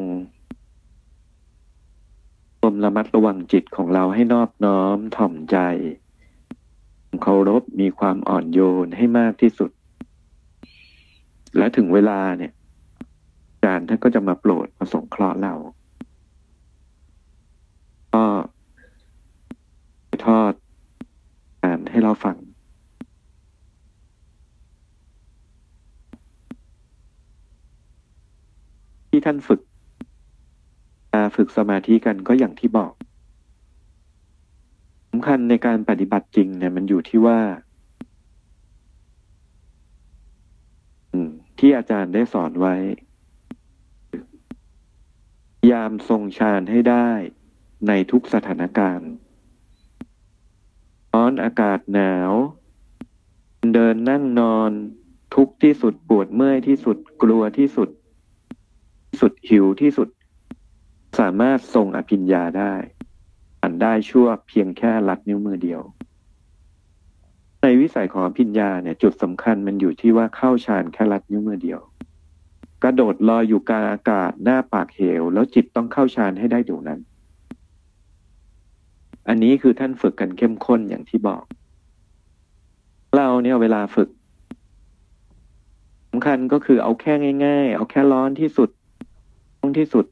[2.61, 5.57] รวมระมัดระวังจิตของเราให้นอบน้อมถ่อมใจ
[7.22, 9.70] เคารพมีความอ่อนโยนให้มากที่สุด
[11.57, 12.53] และถึงเวลาเนี่ย
[13.51, 15.55] อาจารย์ท่านก็จะมาโปรดมาสงเคราะห์เรา
[18.14, 18.25] ก็
[20.27, 20.53] ทอด
[21.64, 22.37] อ่านให้เราฟัง
[29.14, 29.61] ที่ท่านฝึก
[31.37, 32.92] ฝึกสมาธิกันก็อย่างที่บอก
[35.11, 37.40] สำคัญในการปฏิบัติจริงเนี่ยมันอยู่ที่ว่า
[41.59, 42.75] ที่อาจารย์ได้สอนไว้
[45.70, 47.11] ยามทรงฌานให้ได้
[47.88, 49.11] ในทุกสถานการณ์
[51.12, 52.33] ร้อนอากาศหนาว
[53.75, 54.70] เดินนั่งนอน
[55.35, 57.88] ทุกที่สุดปวดเมื่อยที่สุดกลัวที่สุด
[59.20, 60.09] สุดหิวที่สุด
[61.18, 62.75] สามารถทรงอภิญญาได้
[63.61, 65.83] อ่านได้ชั่วเพียงแค่ลัดนิ้วมือเดียว
[67.62, 71.81] ในวิสัยของอภิญญาเนี่ยจุดสำคัญมันอยู่ที่ว่าเข้าฌานแค่ลัดนิ้วมือเดียว
[72.83, 77.01] กระโดดลอยอยู่กลางอากาศหน้าปากเหว แล้วจิตต้องเข้าฌานให้ได้เดี๋ยวนั้น
[79.29, 81.42] อันนี้คือท่านฝึกกันเข้มข้นอย่างที่บอก
[83.16, 84.09] เราเนี่ยเวลาฝึก
[86.11, 88.70] สำคัญก็คือเอาแค่ง่าย ๆ เอาแค่ร้อนที่สุด
[89.64, 90.07] ท้องที่สุด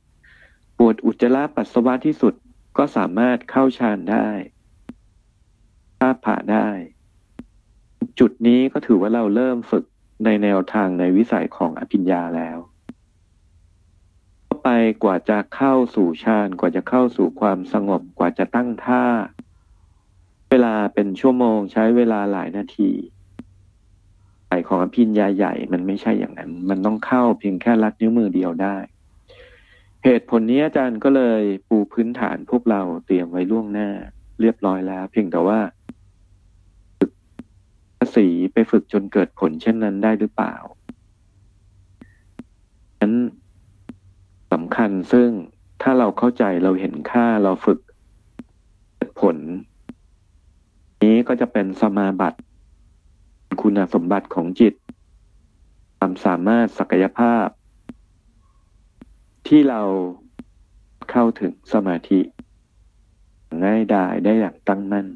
[0.79, 2.35] ปวดอุจจาระปัสสาวะที่สุด
[2.79, 4.29] ก็สามารถเข้าฌานได้
[5.99, 6.69] ภาพผ่าได้
[8.19, 9.85] จุดนี้ก็ถือว่าเราเริ่มฝึก
[10.25, 12.59] ในแนวทางในวิสัยของอภิญญาแล้ว
[14.65, 14.69] ไป
[15.03, 19.05] กว่าจะเข้าสู่ฌานกว่าจะเข้าสู่ความสงบกว่าจะตั้งท่า
[20.51, 22.91] เวลาเป็นชั่วโมงใช้เวลาหลายนาที
[24.47, 28.77] ใส่ของอภิญญาใหญ่มันไม่ใช่อย่างนั้น มันต้องเข้าเพียงแค่ลัดนิ้วมือเดียวได้
[30.05, 33.91] เหตุผลนี้อาจารย์ก็เลยปูพื้นฐานพวกเราเตรียมไว้ล่วงหน้า
[34.41, 35.61] เรียบร้อยแล้ว เพียงแต่ว่า
[36.99, 37.13] ฝึก
[38.15, 40.55] สีไปฝึกจนเกิดผลเช่นนั้นได้หรือเปล่า
[43.01, 43.15] นั้น
[44.53, 45.29] สำคัญซึ่ง
[45.83, 47.79] ถ้าเราเข้าใจเราเห็นค่าเราฝึก
[49.21, 49.37] ผล
[51.05, 52.39] นี้ก็จะเป็นสมาบัติ
[53.61, 54.75] คุณสมบัติของจิต
[55.99, 57.47] ความสามารถศักยภาพ
[59.47, 59.83] ที่เรา
[61.11, 62.21] เข้าถึงสมาธิ
[63.65, 65.07] ง่ายดายได้อย่างตั้งมั่น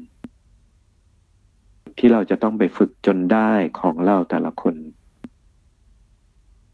[1.97, 4.75] ที่เราจะต้องไปฝึกจนได้ของเราแต่ละคน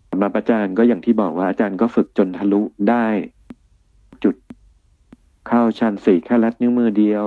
[0.10, 3.08] สำหรับอาจารย์ก็อย่างที่บอกว่าอาจารย์ก็ฝึกจนทะลุได้
[4.24, 4.36] จุด
[5.48, 7.26] เข้าชั้นสี่แค่ลัดนิ้วมือเดียว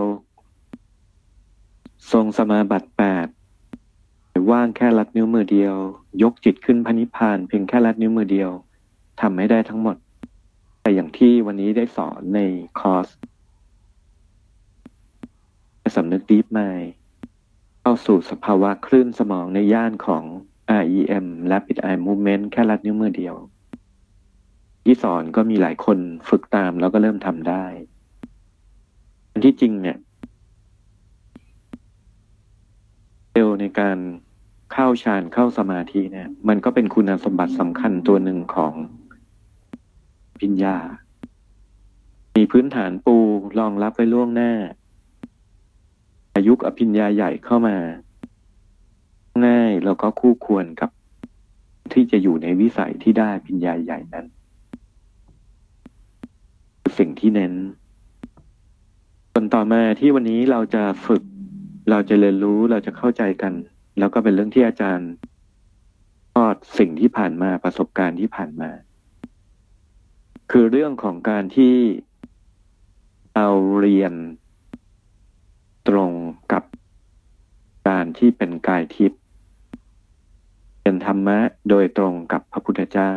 [2.12, 3.26] ทรงสมาบัติแปด
[4.50, 5.74] ว่างแค่ลัดนิ้วมือเดียว
[6.22, 8.50] ยกจิตขึ้นพนิพานเพียงแค่ลัดนิ้วมือเดียว
[9.20, 9.96] ทำไม่ได้ทั้งหมด
[10.84, 12.40] แต่อย่างที่วันนี้ได้สอนใน
[12.80, 13.08] คอร์ส
[15.96, 16.60] สำนึกดีฟไม
[17.80, 20.24] เข้าสู่สภาวะคลื่นสมองในย่านของ
[20.82, 23.36] REM Rapid Eye Movement แค่ลัดนิ้วมือเดียว
[24.84, 27.64] ที่สอนก็มีหลายคนฝึกตามแล้วก็เริ่มทำได้
[29.32, 29.98] อันที่จริงเนี่ย
[33.32, 33.98] เร็วในการ
[34.72, 38.74] เข้าฌานเข้าสมาธิเนี่ย มันก็เป็นคุณสมบัติสำคัญตัวหนึ่งของ
[40.40, 40.76] ปิญญา
[42.36, 43.16] มีพื้นฐานปู
[43.58, 44.52] รองรับไว้ล่วงหน้า
[46.36, 47.76] อายุอภิญญาใหญ่เข้ามา
[49.46, 50.90] ง่ายแล้วก็คู่ควรกับ
[51.92, 54.26] ที่จะอยู่ในวิสัยที่ได้ปิญญาใหญ่นั้น
[56.98, 57.54] สิ่งที่เน้น
[59.32, 61.22] ส่วนต่อมาที่วันนี้เราจะฝึก
[61.90, 63.52] เราจะเรียนรู้เราจะเข้าใจกัน
[63.98, 65.10] แล้วก็เป็นเรื่องที่อาจารย์
[66.34, 68.70] ทอดสิ่งที่ผ่านมาประสบการณ์ที่ผ่านมา
[70.50, 71.76] คือเรื่องของการที่
[73.34, 74.12] เราเรียน
[75.88, 76.12] ตรง
[76.52, 76.64] กับ
[77.88, 79.20] การที่เป็นกายทิพย์
[80.82, 83.12] เป็นธรรมะโดยตรงกับพระพุทธเจ้า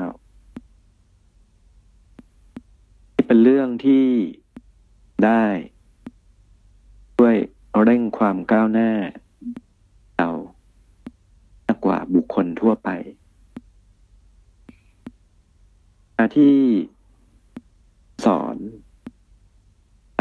[3.28, 4.06] เป็นเรื่องที่
[5.26, 5.46] ได้
[7.20, 7.36] ด้วย
[7.84, 8.92] เร่งความก้าวหน้า
[10.18, 10.30] เรา
[11.66, 12.90] มากกว่าบุคคลทั่วไป
[16.38, 16.58] ที่
[18.28, 18.58] สอน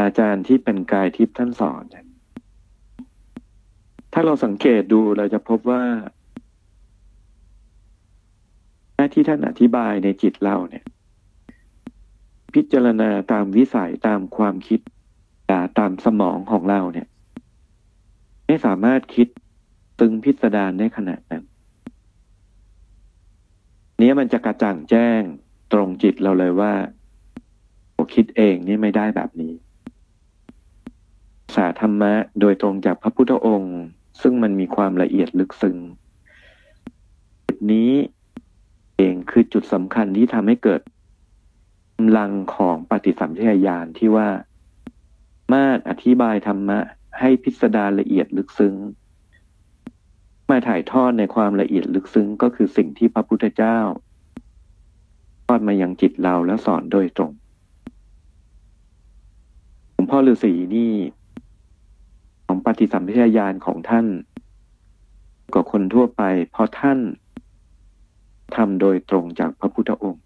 [0.01, 1.83] อาจารย์ที่เป็นกายทิพย์ท่านสอน
[4.13, 5.83] ถ้าเราสังเกตดูเราจะพบว่า
[8.95, 10.85] หน้าที่ท่านอธิบายในจิตเราเนี่ย
[12.53, 14.79] พิจารณาตามวิสัยตามความคิด
[15.79, 17.07] ตามสมองของเราเนี่ย
[18.45, 19.27] ไม่สามารถคิด
[19.99, 21.43] ตึงพิสดารได้ขนาดนั้น
[23.97, 25.21] เนี้ยมันจะกระจ่างแจ้ง
[25.73, 26.73] ตรงจิตเราเลยว่า
[28.13, 29.53] คิดเองนี่ไม่ได้แบบนี้
[31.55, 33.77] สาธรรมะโดยตรงจากพระพุทธองค์
[34.21, 35.77] ซึ่งมันมีความละเอียดลึกซึ้ง
[37.47, 37.91] จุดนี้
[38.97, 40.81] เองคือจุดสำคัญที่ทำให้เกิด
[41.97, 44.29] กำลังของปฏิสัมพิทยานที่ว่า
[45.51, 46.79] มาดอธิบายธรรมะ
[47.19, 48.75] ให้พิสดารละเอียดลึกซึ้ง
[50.49, 53.79] มาถ่ายทอดในความละเอียดลึกซึ้งก็คือสิ่งที่พระพุทธเจ้า
[55.45, 57.31] ทอดมายังจิตเราแล้วสอนโดยตรง
[60.09, 60.91] พ่อฤาษีนี่
[62.45, 64.05] ของปฏิสัมพิทยานของท่าน
[65.53, 66.99] กว่าคนทั่วไป เพราะท่าน
[68.55, 70.23] ทำโดยตรงจากพระพุทธองค์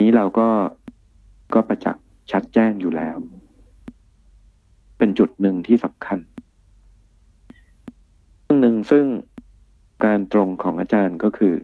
[0.00, 0.48] นี้เราก็
[1.54, 3.16] ก็ประจักษ์ชัดแจ้งอยู่แล้ว
[4.98, 6.18] เป็นจุดหนึ่งที่สำคัญ
[8.42, 9.06] เรื่องหนึ่งซึ่ง
[10.04, 11.54] การตรงของอาจารย์ก็คือ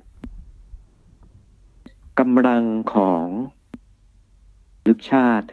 [2.18, 2.64] กำลัง
[2.94, 3.26] ของ
[4.88, 5.46] ลึกชาติ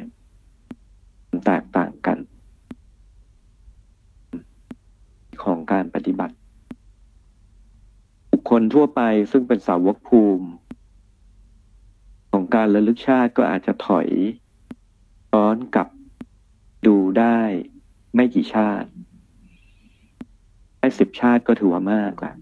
[1.46, 2.18] แตกต่างกัน
[5.44, 6.36] ของการปฏิบัติ
[8.32, 9.02] บุคคลทั่วไป
[9.32, 10.48] ซึ่งเป็นสาวกภูมิ
[12.32, 14.08] ของการระลึกชาติก็อาจจะถอย
[15.34, 15.88] ย้อนกลับ
[16.88, 17.40] ดูได้
[18.16, 18.90] ไม่กี่ชาติ
[20.80, 22.36] ได้สิบชาติก็ถือว่ามากแล้ว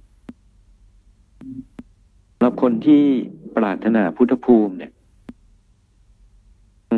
[2.36, 3.04] สำหรับคนที่
[3.56, 4.92] ปรารถนาพุทธภูมิเนี่ย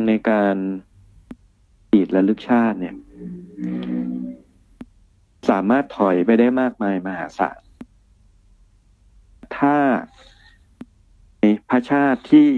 [0.07, 0.55] ในการ
[2.01, 2.95] จีดและลึกชาติเนี่ย
[5.49, 7.59] สามารถถอยไปได้มากมายมหาศาล
[9.57, 9.75] ถ้า
[11.39, 12.49] ในพระชาติที่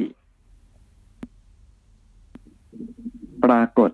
[3.43, 3.91] ปรากฏ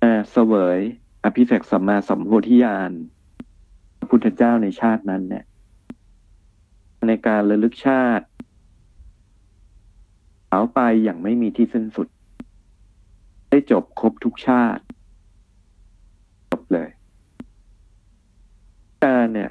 [0.00, 0.78] เสวย
[1.24, 2.90] อภิเษกสัมมาสัมโพธิญาณ
[4.10, 5.44] พุทธเจ้าในชาตินั้นเนี่ย
[7.08, 8.26] ในการระลึกชาติ
[10.50, 12.08] เอาไปอย่างไม่มีที่สิ้นสุด
[13.50, 14.82] ได้จบครบทุกชาติ
[16.50, 16.88] จบเลย
[19.04, 19.50] กาเนี่ย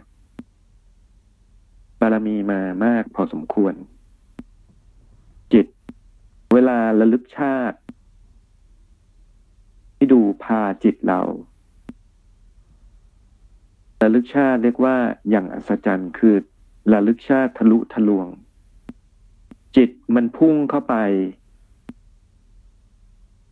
[1.99, 3.73] บารมีมามากพอสมควร
[5.53, 5.65] จิต
[6.53, 7.77] เวลาระลึกชาติ
[9.95, 11.21] ที่ดูพาจิตเรา
[14.03, 14.95] ระลึกชาติเรียกว่า
[15.29, 16.35] อย่างอัศจรรย์คือ
[16.93, 18.27] ระลึกชาติทะลุทะลวง
[19.75, 20.95] จิตมันพุ่งเข้าไป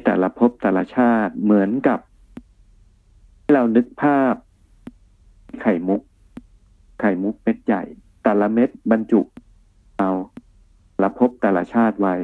[0.06, 2.00] แต่ละภพแต่ละชาติเหมือนกับ
[3.42, 4.36] ที่เรานึกภาพ
[5.62, 6.02] ไข่มุก
[7.02, 7.84] ไข่มุกเม็ดใหญ่
[8.24, 9.22] แต่ละเม็ดบรรจุ
[10.00, 10.12] เอา
[11.02, 12.16] ละภพแต่ละชาติไว้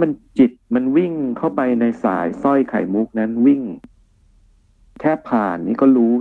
[0.00, 3.62] มันจิตมันวิ่งเข้าไปในสายสร้อยไข่มุกนั้นวิ่ง
[5.00, 6.14] แค่ผ่านนี่ก็รู้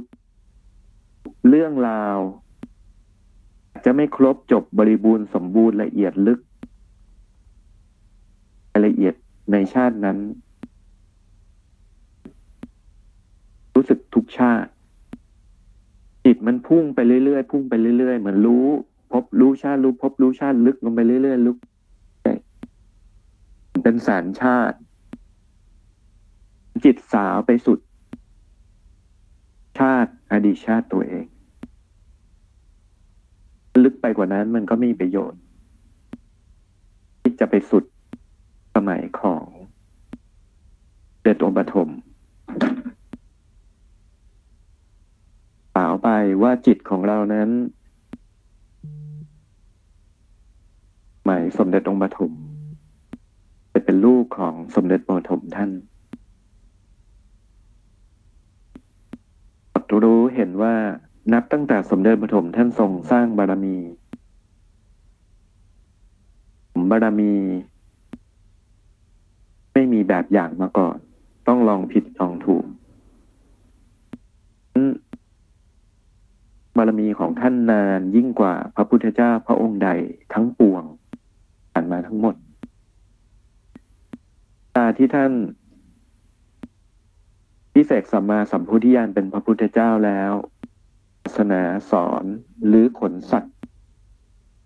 [1.47, 2.17] เรื่องราว
[3.86, 6.39] จะไม่ครบจบบริบูรณ์สมบูรณ์ละเอียดลึก
[8.86, 9.15] ละเอียด
[9.52, 10.18] ในชาตินั้น
[13.76, 14.70] รู้สึกทุกชาติ
[16.26, 18.66] จิตมันพุ่งไปเรื่อยๆพุ่งไปเรื่อยๆ เหมือนรู้
[19.12, 21.58] พบรู้ชาติรู้พบรู้ชาติลึกลงไปเรื่อยๆลึก
[23.84, 24.78] เป็นแสนชาติ
[26.84, 27.80] จิตสาวไปสุด
[29.80, 31.26] ชาติอดีตชาติตัวเอง
[33.84, 35.39] ลึกไปกว่านั้นมันก็ไม่มีประโยชน์
[37.22, 37.84] ที่จะไปสุด
[38.76, 39.43] สมัยของ
[41.21, 41.89] เดชองปฐม
[45.76, 46.07] สาวไป
[46.41, 47.49] ว่าจิตของเรานั้น
[51.26, 52.32] หมายสมเด็จองค์ปฐม
[53.86, 55.71] เป็นลูกของสมเด็จปฐมท่าน
[59.89, 60.76] ตรู้เห็นว่า
[61.34, 63.78] นับตั้งแต่สมเด็จปฐมท่านทรงสร้างบารมี
[66.89, 67.34] บารมี
[69.74, 70.97] ไม่มีแบบอย่างมาก่อน
[71.47, 72.65] ต้องลองผิดลองถูก
[76.78, 79.89] บารมีของท่านนานยิ่งกว่าพระพุทธเจ้าพระองค์ใด
[80.34, 80.84] ทั้งปวง
[81.71, 82.36] ผ่านมาทั้งหมด
[84.76, 85.32] ตาที่ท่าน
[87.74, 90.34] พิเศษสัมมาสัมพุทธิญาณเป็นพระพุทธเจ้าแล้ว
[91.24, 91.61] ศาสนา
[91.91, 92.26] สอน
[92.67, 93.55] หรือขนสัตว์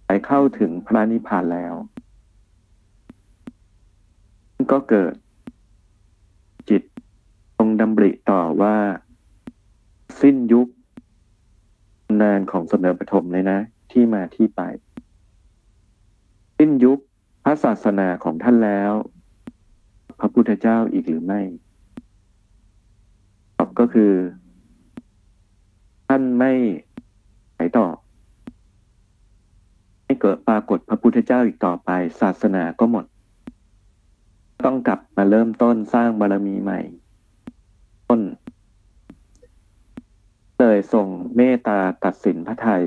[0.05, 1.73] ไปเข้าถึงพระนิพพานแล้ว
[4.71, 5.13] ก็เกิด
[6.69, 6.81] จิต
[7.57, 8.75] ตรงดำริต่อว่า
[10.21, 10.67] สิ้นยุค
[12.21, 13.59] นานของสมเด็จปฐมเลยนะ
[13.91, 14.61] ที่มาที่ไป
[16.57, 16.99] สิ้นยุค
[17.43, 18.93] พระศาสนาของท่านแล้ว
[20.19, 21.41] พระพุทธเจ้าอีกหรือไม่
[23.57, 24.13] ตอบก็คือ
[26.07, 26.53] ท่านไม่
[27.57, 27.87] ไปต่อ
[30.05, 31.89] ไม่เกิดปรากฏพระพุทธเจ้าอีกต่อไป
[32.21, 33.05] ศาสนาก็หมด
[34.65, 36.79] ต้องกลับมาเริ่มต้นสร้างบารมีใหม่
[38.07, 38.21] ต้น
[40.59, 42.85] เลยส่งเมตตาตัดสินพระไทย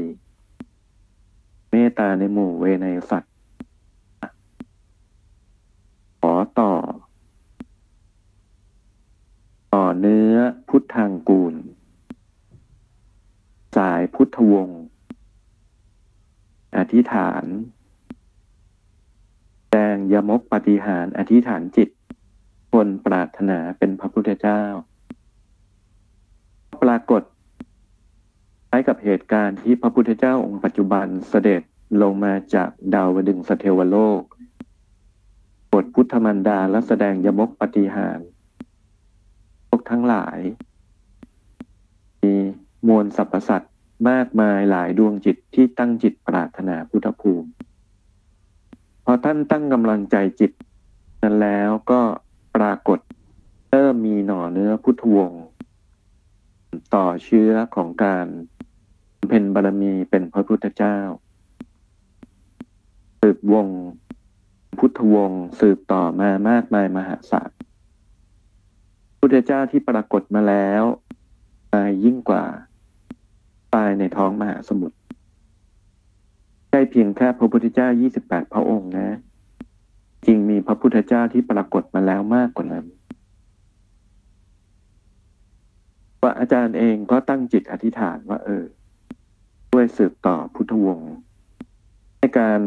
[1.71, 3.33] เมตตาในหมู่เวในสัตว์
[6.21, 6.73] ขอต่อ
[9.75, 10.35] ต่อเนื้อ
[10.69, 11.55] พุทธังกูล
[13.77, 14.83] สายพุทธวงศ์
[16.77, 17.45] อธิษฐาน
[19.73, 21.89] แดงยมกปฏิหารอธิษฐานจิต
[22.73, 24.63] คนปรารถนาเป็นพระพุทธเจ้า
[26.83, 27.23] ปรากฏ
[28.71, 31.63] คล้ายกับเหตุการณ์ที่พระพุทธเจ้าองค์ปัจจุบันเสด็จ
[32.03, 34.23] ลงมาจากดาวดึงสเทวโลก
[35.73, 38.21] บทพุทธมันดาและแสดงยมกปฏิหาร
[39.69, 40.39] พวกทั้งหลาย
[42.23, 42.35] มี
[42.89, 43.73] มวลสรรพสัตว์
[44.09, 47.49] มากมายหลายดวงจิตที่ตั้งจิตปรารถนาพุทธภูมิ
[49.05, 50.53] พอท่านตั้งกำลังใจจิต
[51.23, 52.01] นั้นแล้วก็
[52.57, 52.99] ปรากฏ
[53.71, 55.43] เริ่มมีหน่อเนื้อพุทธวงศ์
[56.95, 58.27] ต่อเชื้อของการ
[59.29, 60.99] เพ็ญบารมีเป็นพระพุทธเจ้า
[63.21, 63.67] สืบวง
[64.79, 67.51] พุทธวงศ์สืบต่อมามากมายมหาศาล
[69.19, 70.83] พุทธเจ้าที่ปรากฏมาแล้ว
[71.75, 72.45] ตายยิ่งกว่า
[73.75, 74.97] ตายในท้องมหาสมุทร
[76.71, 77.89] ใช่เพียงแค่พระพุทธเจ้า
[78.21, 79.09] 28 พระองค์นะ
[80.27, 82.87] จริงมีพระพุทธเจ้าที่ปรากฏมาแล้วมากกว่านั้น
[86.23, 88.65] ว่าอาจารย์เองก็ตั้งจิตอธิษฐานว่า เออ
[89.73, 91.13] ด้วยสืบต่อพุทธวงศ์
[92.19, 92.61] ในการ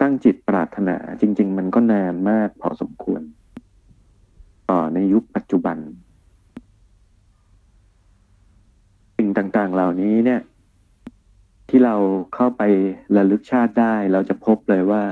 [0.00, 3.22] ตั้งจิตปรารถนาจริง ๆ มันก็นานมากพอสมควร
[4.70, 5.78] ต่อในยุคปัจจุบัน
[9.16, 10.40] สิ่งต่างๆเหล่านี้เนี่ย
[11.68, 11.96] ที่เรา
[12.34, 12.62] เข้าไป
[13.16, 15.04] ระลึกชาติได้ เราจะพบเลยว่า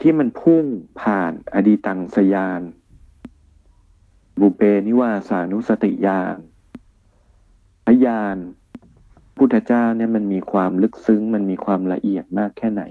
[0.00, 0.64] ที่มันพุ่ง
[1.00, 2.60] ผ่านอดีตังสยาน
[4.40, 6.38] บุเปนิวาสานุสติยาน
[7.86, 8.36] พยาน
[9.36, 12.82] พุทธเจ้าเนี่ยมันมีความลึกซึ้ง มันมีความละเอียดมากแค่ไหน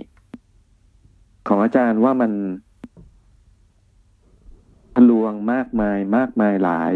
[1.47, 2.31] ของอาจารย์ว่ามัน
[4.95, 6.95] ทะลวงมากมายมากมายหลาย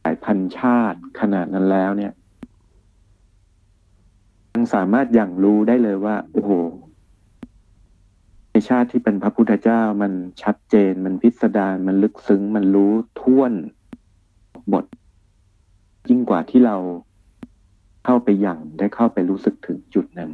[0.00, 2.12] หลายพันชาติขนาดนั้นแล้วเนี่ย
[4.54, 6.52] ยังสามารถอย่างรู้ได้เลยว่า โอ้โห
[8.50, 13.52] ในชาติที่เป็นพระพุทธเจ้ามันชัดเจน มันพิสดารมันลึกซึ้ง มันรู้ท่วน
[14.68, 14.84] หมด
[16.08, 16.76] ยิ่งกว่าที่เรา
[18.04, 20.30] เข้าไปอย่างได้เข้าไปรู้สึกถึงจุดนั้น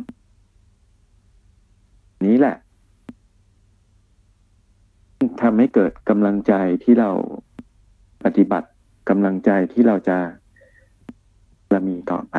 [2.27, 2.57] นี้แหละ
[5.43, 6.53] ทำให้เกิดกำลังใจ
[6.85, 7.11] ที่เรา
[8.25, 8.69] ปฏิบัติ
[9.09, 10.19] กำลังใจที่เราจะ
[11.75, 12.37] ละมีต่อไป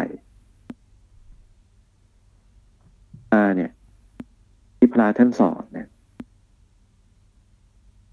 [3.16, 3.72] อาเนี่ย
[4.78, 5.88] ที่พระท่านสอนเนี่ย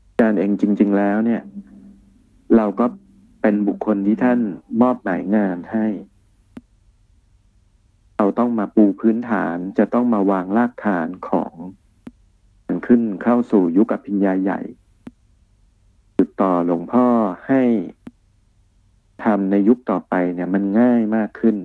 [0.09, 1.43] อาจารย์เองจริง ๆ แล้วเนี่ย
[2.57, 2.87] เราก็
[3.41, 4.41] เป็นบุคคลที่ท่าน
[4.83, 5.87] มอบหมายงานให้
[8.17, 11.53] เราต้องมาปูพื้นฐานจะต้องมาวางรากฐานของ
[12.67, 14.61] มันขึ้นเข้าสู่ยุคอภิญญาใหญ่
[16.19, 17.07] ติดต่อหลวงพ่อ
[17.49, 17.63] ให้
[19.25, 21.57] ทำในยุคต่อไปเนี่ยมันง่ายมากขึ้น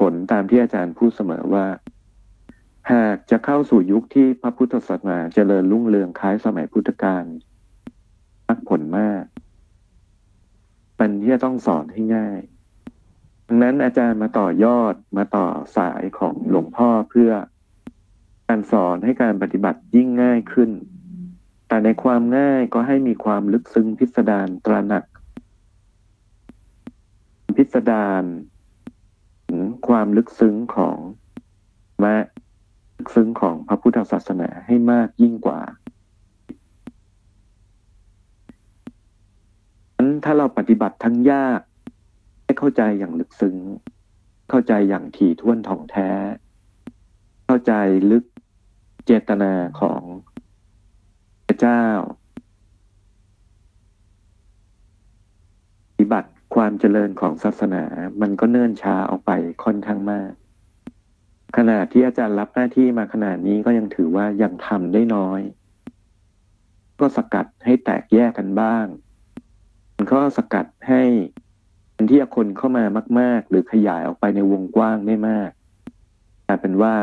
[0.00, 1.66] ผลตามที่อาจารย์พูดเสมอว่า
[2.92, 7.24] หากจะเข้าสู่ยุคที่พระพุทธศาสนาเจริญรุ่งเรืองคล้ายสมัยพุทธกาล
[8.46, 9.24] มากผลมาก
[10.98, 12.40] มันที่จะต้องสอนให้ง่าย
[13.46, 17.30] ดังนั้นอาจารย์มาต่อยอดมาต่อสายของหลวงพ่อเพื่อ
[18.48, 20.70] การสอนให้การปฏิบัติยิ่งง่ายขึ้น
[21.68, 25.04] แต่ในความง่ายก็ให้มีความลึกซึ้งพิสดารตระหนัก
[27.56, 28.24] พิสดาร
[29.88, 30.96] ความลึกซึ้งของ
[32.00, 32.24] แมะ
[32.98, 35.60] ลึกซึ้งของพระพุทธศาสนาให้มากยิ่งกว่า
[40.24, 41.60] ถ้าเราปฏิบัติทั้งยาก
[42.44, 43.56] ให้เข้าใจอย่างลึกซึ้ง
[44.50, 46.10] เข้าใจอย่างถี่ถ้วนท่องแท้
[47.46, 47.72] เข้าใจ
[48.10, 48.24] ลึก
[49.06, 50.02] เจตนาของ
[51.46, 51.82] พระเจ้า
[55.90, 57.84] ปฏิบัติ ความเจริญของศาสนา
[58.20, 59.30] มันก็เนิ่นช้าออกไป
[59.64, 60.30] ค่อนข้างมาก
[61.56, 65.40] ขณะที่อาจารย์รับหน้าที่มาขนาดนี้ก็ยังถือว่ายังทำได้น้อย
[67.00, 68.86] ก็สกัดให้แตกแยกกันบ้าง
[69.96, 71.02] มันก็สกัดให้
[72.10, 72.84] ที่คนเข้ามา
[73.20, 75.50] มาก ๆ หรือขยายออกไปในวงกว้างได้มาก
[76.46, 76.94] กลายเป็นว่า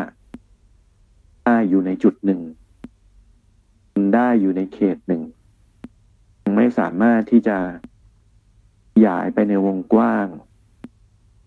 [1.46, 2.42] ได้อยู่ในจุดหนึ่ง
[4.16, 5.22] ได้อยู่ในเขตหนึ่ง
[6.56, 7.58] ไม่สามารถที่จะ
[8.94, 10.28] ขยายไปในวงกว้าง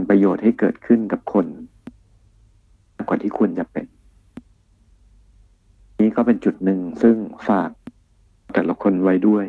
[0.08, 1.46] ประโยชน์ให้เกิดขึ้นกับคน
[3.08, 3.86] กว่าที่ควรจะเป็น
[6.00, 7.16] นี้ก็เป็นจุดหนึ่งซึ่ง
[7.48, 7.70] ฝาก
[8.52, 9.46] แต่ละคนไว้ด้วย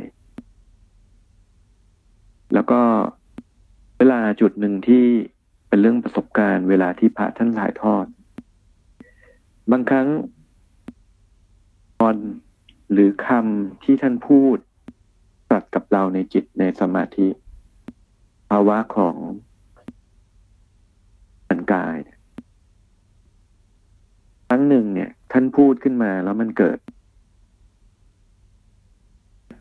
[2.53, 2.81] แล้วก็
[3.97, 5.05] เวลาจุดหนึ่งที่
[5.67, 8.05] เป็นเรื่องประสบการณ์เวลาที่พระท่านถ่ายทอด
[9.71, 10.07] บางครั้ง
[11.99, 12.15] ตอน
[12.91, 14.57] หรือคำที่ท่านพูด
[15.51, 17.27] ตัดกับเราในจิตในสมาธิ
[18.49, 19.15] ภาวะของ
[21.49, 21.97] มันกาย
[24.47, 26.79] ครั้งหนึ่งเนี่ย ท่านพูดขึ้นมาแล้วมันเกิด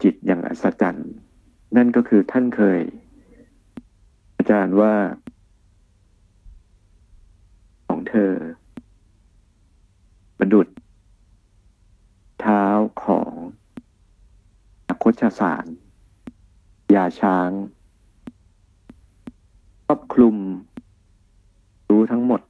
[0.02, 1.10] จิตอย่างอัศจรรย์
[1.76, 2.80] นั่นก็คือท่านเคย
[4.36, 4.94] อาจารย์ว่า
[7.88, 8.32] ของเธอ
[10.38, 10.68] ประดุด
[12.40, 12.64] เท้า
[13.04, 13.32] ของ
[14.88, 15.66] อคชสาร
[16.94, 17.50] ยาช้าง
[19.86, 20.36] ครอบคลุม
[21.90, 22.40] รู้ทั้งหมด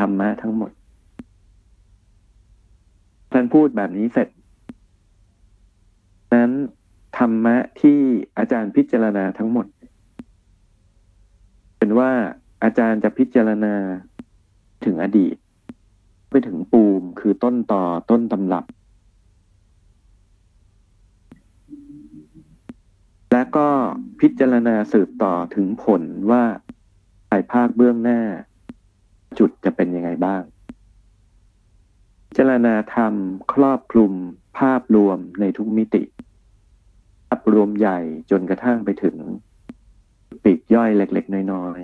[0.00, 0.70] ธรรมะทั้งหมด
[3.28, 4.28] แสย์พูดแบบนี้เสร็จ
[6.34, 6.52] นั้น
[7.18, 7.98] ธรรมะที่
[8.38, 9.66] อาจารย์พิจารณาทั้งหมด
[11.78, 12.10] เป็นว่า
[12.62, 13.74] อาจารย์จะพิจารณา
[14.84, 15.36] ถึงอดีต
[16.30, 18.64] ไปถึงปูมคือต้นต่อต้นตำรับ
[23.32, 23.68] และก็
[24.20, 26.44] พิจารณาสืบต่อถึงผลว่า
[27.28, 28.20] ภายภาคเบื้องหน้า
[29.38, 30.42] จุดจะเป็นยังไงบ้าง
[32.28, 33.14] พิจารณาธรรม
[33.52, 34.12] ครอบคลุม
[34.58, 36.02] ภาพรวมในทุกมิติ
[37.28, 37.98] ภาพรวมใหญ่
[38.30, 39.16] จนกระทั่งไปถึง
[40.44, 41.80] ปีกย่อยเล็ก ๆ น้อย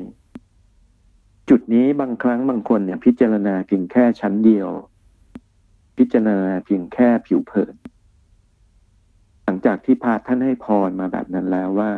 [0.73, 4.69] ๆ จุดนี้บางครั้งบางคนเนี่ยพิจารณาเพียงแค่ชั้นเดียว
[5.99, 7.75] พิจารณาเพียงแค่ผิวเผิน
[9.45, 11.91] หลังจากที่พาท่านให้พรมาแบบนั้นแล้วว่า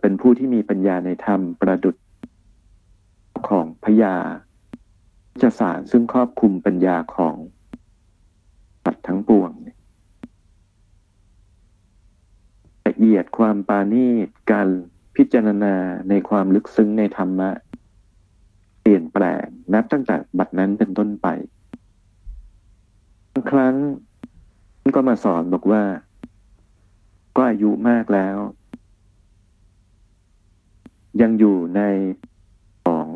[0.00, 1.96] เป็นผู้ที่มีปัญญาในธรรมประดุด
[3.48, 4.16] ของพญา
[5.42, 7.36] จะสารซึ่งครอบคุมปัญญาของ
[8.84, 9.50] ปัดทั้งปวง
[12.88, 14.68] ละเอียดความปาณีตการ
[15.16, 15.74] พิจารณา
[16.08, 17.50] ในความลึกซึ้งในธรรมะ
[18.80, 21.28] เปลี่ยนแปลงนับตั้งแต่บัดนั้นเป็นต้นไป
[23.32, 23.74] บางครั้ง
[24.96, 25.82] ก็มาสอนบอกว่า
[27.36, 28.36] ก็อายุมากแล้ว
[31.20, 31.80] ยังอยู่ใน
[32.84, 33.08] ของ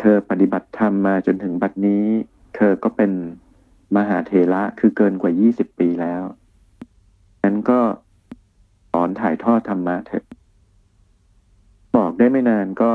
[0.00, 2.04] เธอปฏิบัติธรรมมาจนถึงบัดนี้
[2.56, 3.12] เธอก็เป็น
[3.96, 6.22] มหาเทระคือเกินกว่า20ปีแล้ว
[7.44, 7.80] นั้นก็
[8.92, 10.24] สอนถ่ายทอดธรรมะเถอะ
[11.96, 12.90] บอกได้ไม่นานก็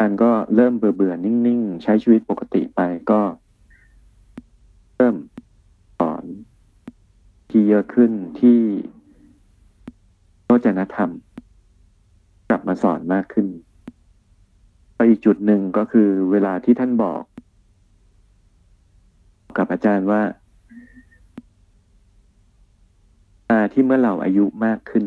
[0.00, 2.80] อันก็เริ่มเบื่อเบื่อนิ่งๆ ใช้ชีวิตปกติไป
[3.10, 3.20] ก็
[4.96, 5.16] เริ่ม
[5.98, 6.24] สอน
[7.50, 8.58] ที่เยอะขึ้นที่
[10.44, 11.10] โจนธรรม
[12.50, 13.46] กลับมาสอนมากขึ้น
[14.96, 17.22] ไปอีกจุดหนึ่งก็คือเวลาที่ท่านบอก
[19.56, 20.20] กับอาจารย์ว่า
[23.72, 25.04] ที่เมื่อเราอายุมากขึ้น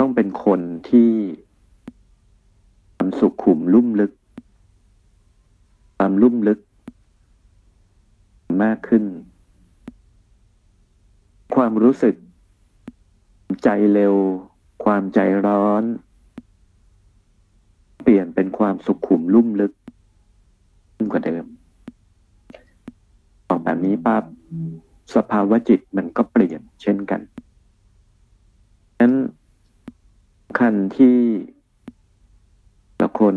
[0.00, 1.10] ต้องเป็นคนที่
[3.06, 4.12] ความสุขขุมลุ่มลึก
[5.96, 6.60] ความลุ่มลึก
[8.62, 9.04] มากขึ้น
[11.54, 12.14] ความรู้สึก
[13.64, 14.14] ใจเร็ว
[14.84, 15.82] ความใจร้อน
[18.02, 19.72] เปลี่ยนเป็นความสุขขุมลุ่มลึก
[20.94, 21.44] ขึ้นกว่าเดิม
[23.48, 24.24] ออกแบบนี้ปั๊บ
[25.14, 27.20] สภาวะจิตมันก็เปลี่ยนเช่นกัน
[29.00, 29.14] นั้น
[30.58, 31.18] คันที่
[33.00, 33.36] ละคน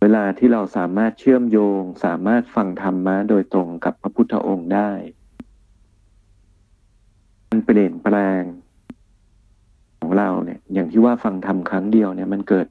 [0.00, 4.90] เวลาที่เราสามารถเชื่อมโยง สามารถฟังธรรมะโดยตรงกับพระพุทธองค์ได้
[7.50, 8.42] มันเปลี่ยนแปลง
[9.98, 12.66] ของเราเนี่ยอย่างที่ว่าฟังธรรมครั้งเดียวเนี่ยมันเกิด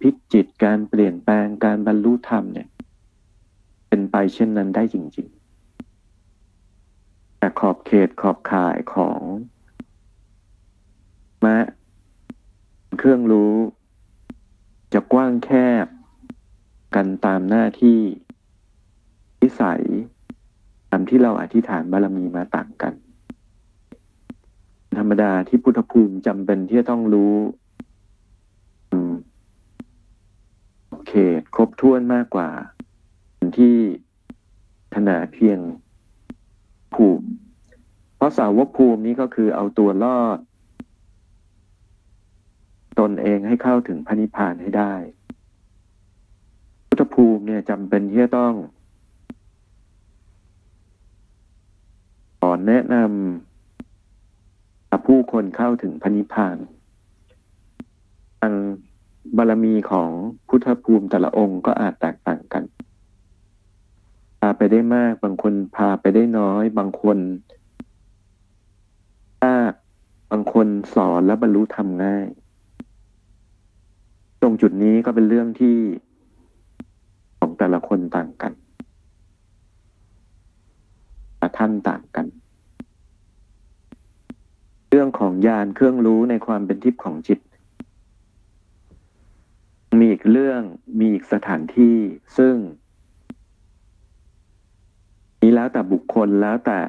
[0.00, 2.68] พิจิตการเปลี่ยนแปลงการบรรลุธรรมเนี่ย
[3.88, 5.38] เป็นไปเช่นนั้นได้จริง ๆ
[7.38, 9.20] แต่ขอบเขตขอบข่ายของ
[11.44, 11.56] มะ
[12.98, 13.54] เครื่องรู้
[14.92, 15.50] จะกว้างแค
[15.84, 15.86] บ
[16.94, 17.98] กันตามหน้าที่
[19.42, 19.82] วิสัย
[20.90, 22.94] ตามที่เราอธิษฐานบารมีมาต่างกัน
[24.98, 27.34] ธรรมดาที่พุทธภูมิจำเป็นที่จะต้องรู้
[31.08, 32.50] เขตครบถ้วนมากกว่า
[33.58, 33.76] ที่
[34.94, 35.58] ขนาดเพียง
[36.94, 37.28] ภูมิ
[38.16, 40.38] เพราะสาวกภูมินี้ก็คือเอาตัวรอด
[42.98, 44.94] ตนเองให้เข้าถึงพระนิพพานให้ได้
[46.88, 48.54] พุทธภูมิเนี่ยจำเป็นที่จะต้อง
[52.40, 53.06] สอนแนะนำ
[55.06, 56.56] ผู้คนเข้าถึงพระนิพพาน
[58.40, 58.54] ทาง
[59.36, 60.10] บารมีของ
[60.48, 62.62] พุทธภูมิแต่ละองค์ก็อาจแตกต่างกัน
[64.40, 67.18] พาไปได้มากบางคนพาไปได้น้อย บางคน
[69.44, 69.72] ยาก
[70.30, 72.26] บางคนสอนและบรรลุทำง่าย
[74.42, 75.76] ตรงจุดนี้ก็เป็นเรื่องที่
[77.38, 78.52] ของแต่ละคนต่างกัน
[81.38, 82.26] แต่ท่านต่างกัน
[84.90, 87.38] เรื่องของญาณเครื่องรู้ในความเป็นทิพย์ของจิต
[89.98, 90.62] มีอีกเรื่อง
[90.98, 91.96] มีอีกสถานที่
[92.38, 92.54] ซึ่ง
[95.42, 96.80] นี้แล้วแต่บุคคลแล้วแต่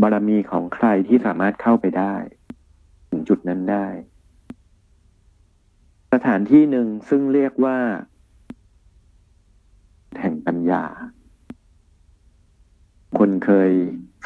[0.00, 2.14] บารมีของใครที่สามารถเข้าไปได้
[3.10, 3.86] ถึงจุดนั้นได้
[6.12, 7.76] สถานที่หนึ่งซึ่งเรียกว่า
[10.20, 10.84] แห่งปัญญา
[13.18, 13.70] คนเคย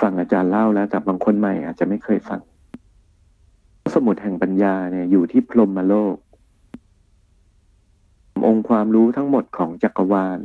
[0.00, 2.40] ฟังอาจารย์เล่าแล้ว แต่บางคนใหม่อาจจะไม่เคยฟัง
[3.94, 6.16] สมุดแห่งปัญญาเนี่ยอยู่ที่พรหมโลก
[8.46, 10.40] องค์ความรู้ทั้งหมดของจักรวาล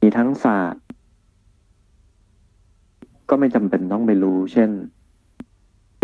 [0.00, 0.84] มีทั้งศาสตร์
[3.28, 4.70] ก็ไม่จำเป็นต้องไปรู้ เช่น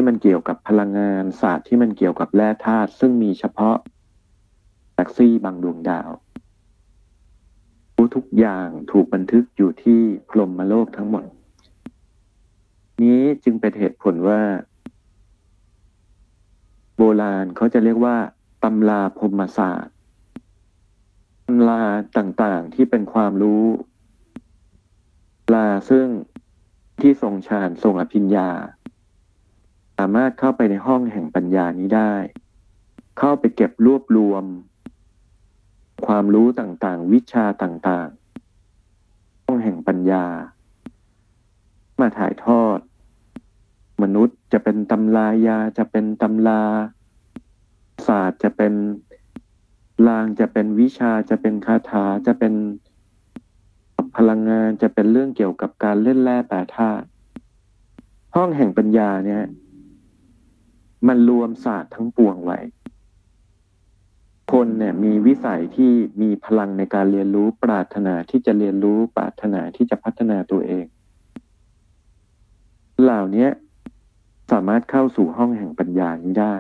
[0.05, 3.77] ที่มันเกี่ยวกับพลังงานศาสตร์ที่มันเกี่ยวกับแร่ธาตุซึ่งมีเฉพาะ
[4.95, 6.11] แท็กซี่บางดวงดาว
[7.97, 11.25] รู้ทุกอย่างถูกบันทึกอยู่ที่พรหมโลกทั้งหมด
[13.03, 14.41] นี้จึงเป็นเหตุผลว่า
[16.97, 18.17] โบราณเขาจะเรียกว่า
[18.65, 19.95] ตำราพรหมศาสตร์
[21.47, 21.83] ตำรา
[22.17, 23.65] ต่างๆที่เป็นความรู้
[25.55, 26.07] ลาซึ่ง
[27.01, 28.51] ที่ทรงฌานทรงอภิญญา
[29.99, 32.15] สามารถเข้าไปในห้องแห่งปัญญานี้ได้
[33.19, 34.45] เข้าไปเก็บรวบรวม
[36.07, 40.27] ความรู้ต่างๆ วิชาต่างๆต้องแห่งปัญญา
[42.01, 42.79] มาถ่ายทอด
[44.03, 46.63] มนุษย์จะเป็นตำรายาจะเป็นตำรา
[48.07, 48.73] ศาสตร์จะเป็น
[50.07, 52.55] ลางจะเป็นวิชาจะเป็นคาถาจะเป็น
[54.17, 57.07] พลังงานจะเป็นเรื่องเกี่ยวกับการเล่นแร่แปรธาตุ
[58.37, 59.43] ห้องแห่งปัญญาเนี่ย
[61.09, 62.59] มันรวมศาสตร์ทั้งปวงไว้
[64.53, 65.93] คนเนี่ยมีวิสัยที่
[66.23, 70.87] มีพลังในการเรียนรู้ปรารถนาที่จะเรียนรู้ปรารถนาที่จะพัฒนาตัวเอง
[73.03, 73.49] เหล่านี้
[74.51, 76.57] สามารถเข้าสู่ห้องแห่งปัญญานี้ได้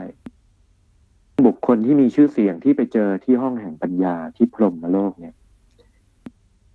[1.45, 5.35] บุคคลที่มีชื่อเสียงที่ไปเจอที่ห้องแห่งปัญญาที่พรหมโลกเนี่ย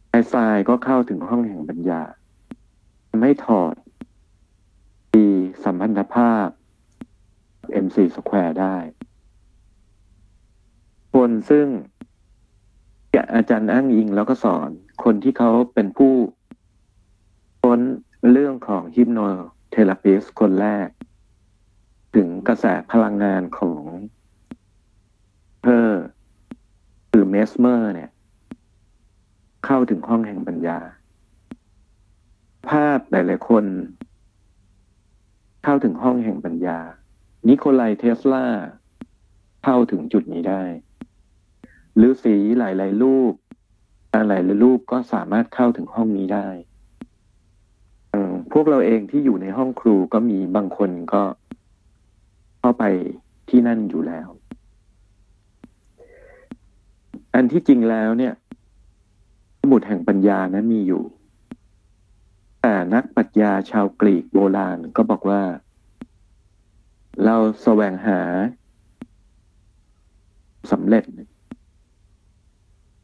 [0.10, 2.02] ไอซายก็เข้าถึงห้องแห่งปัญญา
[3.20, 3.74] ไม่ถอด
[5.16, 5.30] ดี
[5.64, 6.48] สัมพันธภาพ
[7.86, 8.78] MC Square ได้
[11.14, 11.68] คนซึ่ง
[13.36, 14.70] อาจารย์อ้างอิงแล้วก็สอน
[15.04, 16.14] คนที่เขาเป็นผู้
[17.62, 17.80] ค้น
[18.32, 19.20] เรื่องของฮิปโน
[19.72, 20.88] เทเลปิสคนแรก
[22.16, 23.84] ถึงกระแสพลังงานของ
[25.62, 26.06] เพอร์
[27.10, 28.10] หรือเมสเมอร์เนี่ย
[29.66, 30.80] เข้าถึงห้องแห่งปัญญา
[32.70, 33.66] ภาพหลายๆคน
[35.64, 36.80] เข้าถึงห้องแห่งปัญญา
[37.48, 38.46] นิโคลัยเทสลา
[39.64, 40.64] เข้าถึงจุดนี้ได้
[41.96, 43.34] หรือสีหลาย ๆ รูป
[44.12, 46.48] หลายๆรูปก็สามารถเข้าถึงห้องนี้ได้
[48.52, 51.24] พวกเราเองที่อยู่ในห้องครูก็มีบางคนก็
[52.60, 52.84] เข้าไป
[53.50, 54.28] ที่นั่นอยู่แล้ว
[57.34, 58.34] อันที่จริงแล้วเนี่ย
[59.62, 61.04] สมุดแห่งปัญญานั้นมีอยู่
[62.62, 65.42] แต่นักปรัชญาชาวกรีกโบราณก็บอกว่า
[67.26, 68.20] เราแสวงหา
[70.72, 71.04] สำเร็จ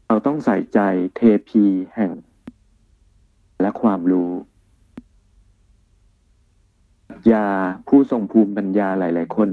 [0.08, 0.80] เราต้องใส่ใจ
[1.16, 1.64] เทพี
[1.96, 2.12] แห่ง
[3.62, 4.32] และความรู้
[7.32, 7.48] ยา
[7.88, 9.50] ผู้ทรงภูมิปัญญาหลาย ๆ คน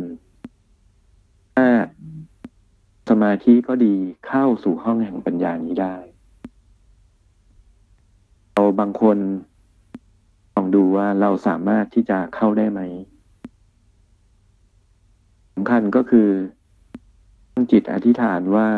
[1.56, 1.68] ถ้า
[3.08, 3.94] สมาธิก็ดี
[4.26, 5.96] เข้าสู่ห้องแห่งปัญญานี้ได้
[8.52, 9.18] เราบางคน
[10.54, 12.82] ลองดูว่าเราสามารถที่จะเข้าได้ไหม
[15.54, 16.28] สำคัญก็คือ
[17.52, 18.68] ตั้งจิตอธิษฐานว่า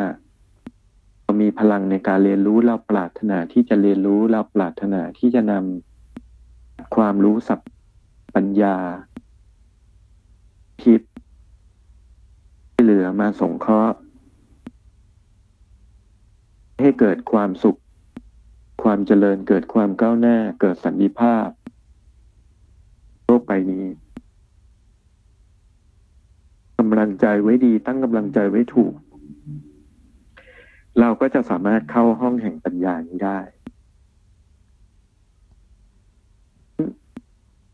[1.23, 7.61] เรามีพลังในการเรียนรู้เราปรารถนาที่จะเรียนรู้เราปรารถนาที่จะนำความรู้สัพ
[8.35, 8.77] ปัญญา
[10.83, 11.01] ทิพ
[12.73, 13.97] ที่เหลือมาสงเคราะห์
[16.81, 17.77] ให้เกิดความสุข
[18.83, 21.49] ความเจริญเกิดความก้าวหน้า เกิดสันติภาพ
[23.25, 23.85] โลกใบนี้
[26.85, 28.95] กำลังใจไว้ดี ตั้งกำลังใจไว้ถูก
[31.01, 33.39] เราก็จะสามารถเข้าห้องแห่งปัญญานี้ได้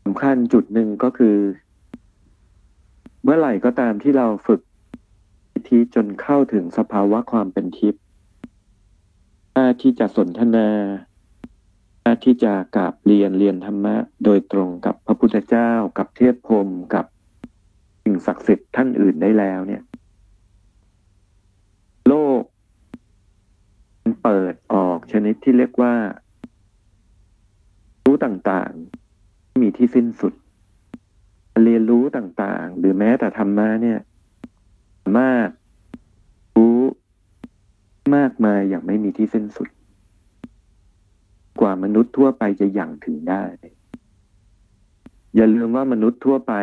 [0.03, 1.37] สำคัญจุดหนึ่งก็คือ
[3.23, 4.61] เมื่อไหร่ก็ตามที่เราฝึก
[5.67, 8.01] ทิจนเข้าถึงสภาวะความเป็นทิพย์
[9.53, 10.69] หน้าที่จะสนทนา
[12.03, 17.05] หน้าที่จะกราบเรียนเรียนธรรมะ โดยตรงกับพระพุทธเจ้ากับเทพพรมกับ
[18.03, 19.81] สิ่งศักดิ์สิทธิ์ท่านอื่นได้แล้วเนี่ย
[22.07, 22.41] โลก
[24.23, 25.93] เปิดออกชนิดที่เรียกว่า
[28.05, 30.33] รู้ต่างๆ มีที่สิ้นสุด
[31.63, 33.99] เรียนรู้ต่างๆ หรือแม้แต่ธรรมะเนี่ย
[35.01, 35.49] สามารถ
[36.57, 36.79] รู้
[38.15, 39.69] มากมายอย่างไม่มีที่สิ้นสุด
[41.61, 43.43] กว่ามนุษย์ทั่วไปจะอย่างถึงได้
[45.35, 46.53] อย่าลืมว่ามนุษย์ทั่วไป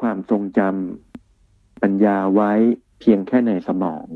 [0.00, 2.52] ความทรงจำปัญญาไว้
[3.00, 4.06] เพียงแค่ในสมอง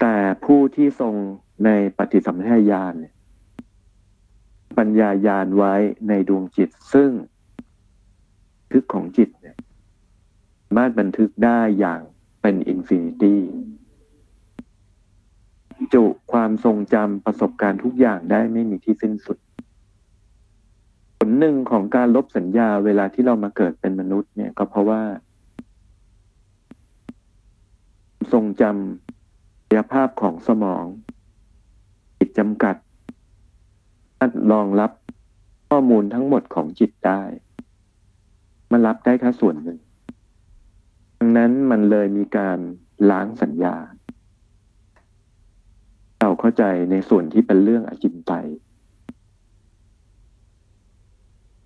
[0.00, 1.14] แต่ผู้ที่ทรง
[1.64, 2.94] ในปฏิสัมพิทญาณ
[4.78, 5.74] ปัญญายาณไว้
[6.08, 7.10] ในดวงจิต ซึ่ง
[8.70, 9.56] ทึกของจิตเนี่ย
[10.64, 12.00] สามารถบันทึกได้อย่าง
[12.42, 13.40] เป็น infinity
[15.94, 19.38] จุความทรงจำประสบการณ์ทุกอย่างได้ไม่มีที่สิ้นสุด
[21.16, 25.02] ผลหนึ่งของการลบสัญญาเวลาที่เรามาเกิดเป็นมนุษย์เนี่ยก็เพราะว่า
[28.32, 30.84] ทรงจำศักยภาพของสมอง
[32.18, 32.76] จิตจำกัด
[34.52, 34.92] รองรับ
[35.68, 37.22] ข้อมูลทั้งหมดของจิตได้
[38.70, 39.78] มันรับได้แค่ส่วนหนึ่ง
[41.18, 42.58] ดังนั้นมันเลยมีการ
[43.10, 43.76] ล้างสัญญา
[46.20, 48.46] เราเข้าใจในส่วนที่เป็นเรื่องอจินไตย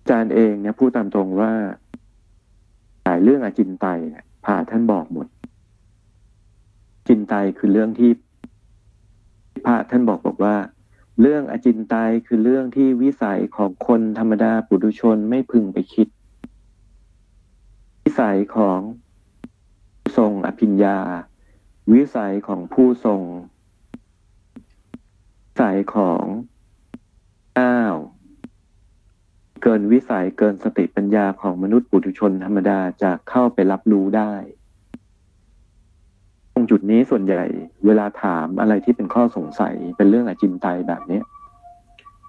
[0.11, 1.51] จารย์เองเนี่ยพูดตามตรงว่า
[3.03, 5.27] หลายเรื่องอจินไตยเนี่ยพาท่านบอกหมด
[7.07, 8.11] จินไตยคือเรื่องที่
[9.65, 10.55] พระท่านบอกบอกว่า
[11.21, 16.07] เรื่องอจินไตยคือเรื่องที่วิสัยของคนธรรมดาปุถุชนไม่พึงไปคิด
[18.03, 18.79] วิสัยของ
[20.17, 20.99] ทรงอภิญญา
[21.93, 23.21] วิสัยของผู้ทรง
[25.45, 26.23] วิสัยของ
[27.59, 27.95] อ้าว
[29.63, 34.33] เกินวิสัยเกินสติปัญญาของมนุษย์ปุถุชนธรรมดาจะเข้าไปรับรู้ได้
[36.53, 37.43] ตรงจุดนี้ส่วนใหญ่
[37.85, 41.19] เวลาถามอะไรที่เป็นข้อสงสัยเป็นเรื่องอจินไตยแบบนี้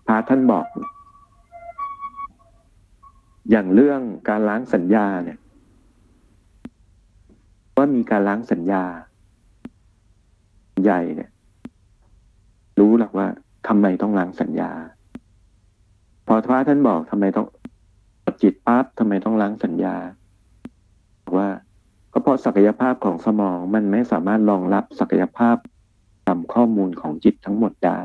[0.06, 0.66] พระท่านบอก
[3.50, 5.38] อย่างเรื่องการล้างสัญญาเนี่ย
[7.76, 8.84] ว่ามีการล้างสัญญา
[10.82, 11.30] ใหญ่เนี่ย
[12.80, 13.26] รู้หรอกว่า
[13.68, 14.70] ทำไมต้องล้างสัญญา
[16.34, 17.46] อพระท่านบอกทำไมต้อง
[18.42, 19.96] จิตปั๊บทำไมต้องล้างสัญญา
[21.36, 21.48] ว่า
[22.12, 25.56] ก็เพราะศักยภาพของสมองมันไม่สามารถรองรับศักยภาพ
[26.26, 28.00] ทำข้อมูลของจิตทั้งหมดได้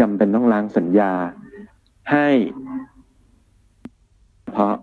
[0.00, 1.12] จำเป็นต้องล้างสัญญา
[2.10, 2.28] ให้
[4.50, 4.74] เพราะ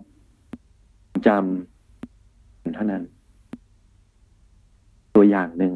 [1.26, 3.04] จำเท่านั้น
[5.14, 5.74] ตัวอย่างหนึ่ง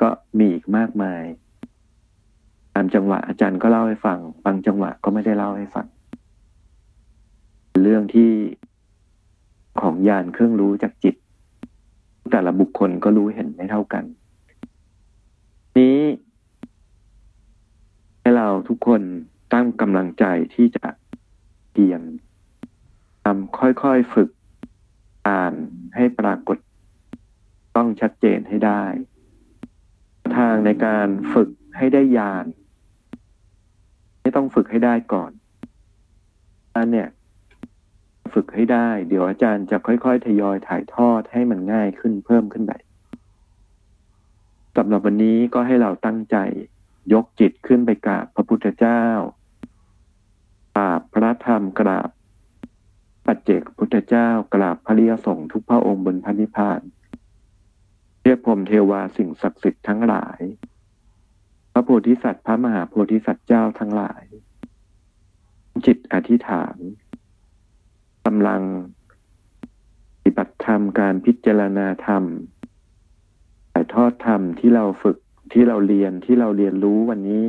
[0.00, 0.08] ก็
[0.38, 5.86] มีอีกมากมายามจังหวะอาจารย์ก็เล่าให้ฟัง บางจังหวะก็ไม่ได้เล่าให้ฟัง
[7.82, 8.30] เรื่องที่
[9.80, 11.14] ของยานเครื่องรู้จากจิต
[12.30, 14.04] แต่ละบุคคลก็รู้เห็นไม่เท่ากัน
[15.76, 16.00] นี้
[18.20, 19.02] ให้เราทุกคน
[19.52, 20.24] ตั้งกำลังใจ
[20.54, 20.88] ที่จะ
[21.72, 22.02] เพียร
[23.24, 24.28] ทำค่อยๆฝึก
[25.28, 25.54] อ่าน
[25.96, 26.58] ให้ปรากฏ
[27.76, 28.84] ต้องชัดเจนให้ได้
[30.36, 32.44] ทางในการฝึกให้ได้ยาน
[34.20, 35.30] ไม่ต้องฝึกให้ได้ก่อน
[36.76, 37.08] อันเนี่ย
[38.32, 42.72] ฝึกให้ได้ เดี๋ยวอาจารย์จะค่อยๆ ทยอยถ่ายทอดให้มันง่ายขึ้นเพิ่มขึ้นไป
[44.76, 46.36] สำหรับวันนี้ก็ให้เราตั้งใจ
[47.12, 49.02] ยกจิตขึ้นไปกราบพระพุทธเจ้า
[50.76, 52.10] กราบพระธรรมกราบ
[53.26, 56.80] ปัจเจกพุทธเจ้ากราบพระริยสงฆ์ทุกพระองค์บนพระนิพพาน
[58.22, 60.40] เรียกพรมเทวาสิ่งศักดิ์สิทธิ์ทั้งหลาย
[61.80, 64.22] ระโพธิสัตว์พระมหาโพธิสัตว์เจ้าทั้งหลาย
[65.86, 66.76] จิตอธิษฐาน
[68.26, 68.62] กำลัง
[70.14, 72.24] ปฏิบัติธรรมการพิจารณาธรรม
[73.72, 75.16] ถ่ายทอดธรรมที่เราฝึก
[75.52, 77.48] ที่เราเรียนที่เราเรียนรู้วันนี้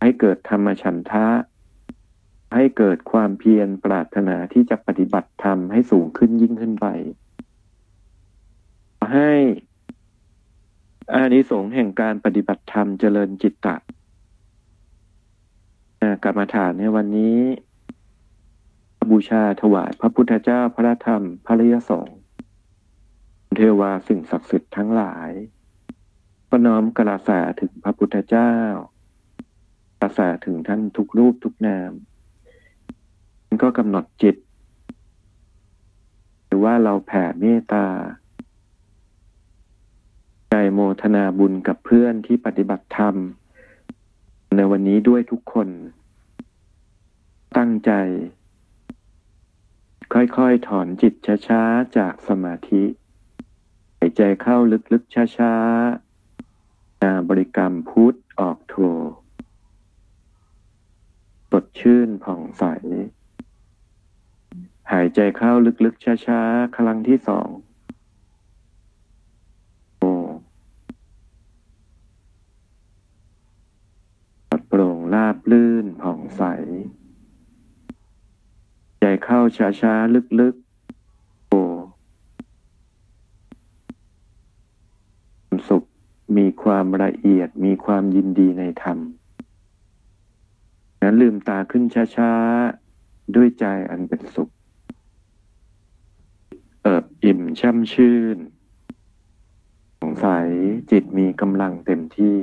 [0.00, 1.26] ให้เกิดธรรมฉันทะ
[2.54, 6.86] ให้เกิดความเพียรปรารถนาที่จะปฏิบัติธรรมให้สูงขึ้นยิ่งขึ้นไป
[9.12, 9.32] ให้
[11.12, 13.76] อานิสงส์แห่งการปฏิบัติธรรมเจริญจิตตะ
[16.24, 17.38] กรรมฐานในวันนี้
[19.10, 22.18] บูชาถวายพระพุทธเจ้าพระธรรมพระริยสงฆ์
[23.54, 25.30] เทวาสิ่งศักดิ์สิทธิ์ทั้งหลาย
[26.50, 27.30] ประน้อมกระแส
[27.60, 28.52] ถึงพระพุทธเจ้า
[30.02, 31.92] กระแสถึงท่านทุกรูปทุกนาม
[33.62, 34.36] ก็กำหนดจิต
[36.46, 37.86] หรือว่าเราแผ่เมตตา
[40.72, 43.14] โมทนาบุญกับเพื่อนที่ปฏิบัติธรรม
[44.56, 45.68] ในวันนี้ด้วยทุกคน
[47.56, 47.92] ตั้งใจ
[50.12, 51.14] ค่อยๆ ถอนจิต
[51.48, 52.84] ช้าๆ จากสมาธิ
[53.98, 54.58] หายใจเข้า
[54.92, 58.74] ลึกๆ ช้าๆนาบริกรรมพุทธออกโท
[61.50, 62.64] สดชื่นผ่องใส
[64.92, 65.52] หายใจเข้า
[65.84, 67.48] ลึกๆ ช้าๆ ครั้งที่สอง
[75.26, 76.42] ร่าบลื่นผ่องใส
[79.00, 79.40] ใจเข้า
[79.80, 81.60] ช้าๆ ลึกๆ โอ้
[85.46, 85.82] ความสุข
[86.36, 88.98] มีความละเอียดมีความยินดีในธรรม
[91.02, 91.84] นั้นลืมตาขึ้น
[92.16, 92.32] ช้า
[93.34, 94.48] ด้วยใจอันเป็นสุข
[96.82, 98.38] เอิบอิ่มช่ำชื่น
[100.00, 100.46] สงสัย
[100.90, 102.38] จิตมีกำลังเต็มที่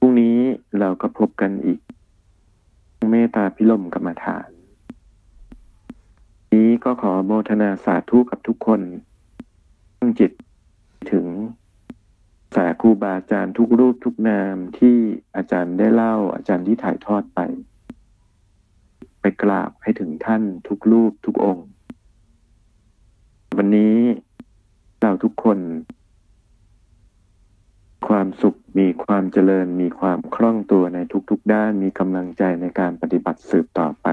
[0.00, 0.38] พรุ่ง นี้
[0.78, 1.80] เราก็พบกันอีก
[3.10, 4.48] เมตตาพิลมกรรมฐาน
[6.54, 8.80] นี้ก็ขอโมทนาสาธุกับทุกคน
[9.98, 10.32] ตั้งจิต
[11.12, 11.26] ถึง
[12.54, 14.96] สาครูบาอาจารย์ทุกรูปทุกนามที่
[15.36, 17.40] อาจารย์ได้เล่า อาจารย์ที่ถ่ายทอดไป
[19.20, 21.66] ไปกราบให้ถึงท่านทุกรูปทุกองค์
[23.56, 23.96] วันนี้
[25.00, 25.58] เราทุกคน
[28.08, 30.98] ความสุข มีความเจริญ มีความคล่องตัวใน
[31.30, 34.06] ทุกๆด้าน มีกำลังใจในการปฏิบัติสืบต่อไป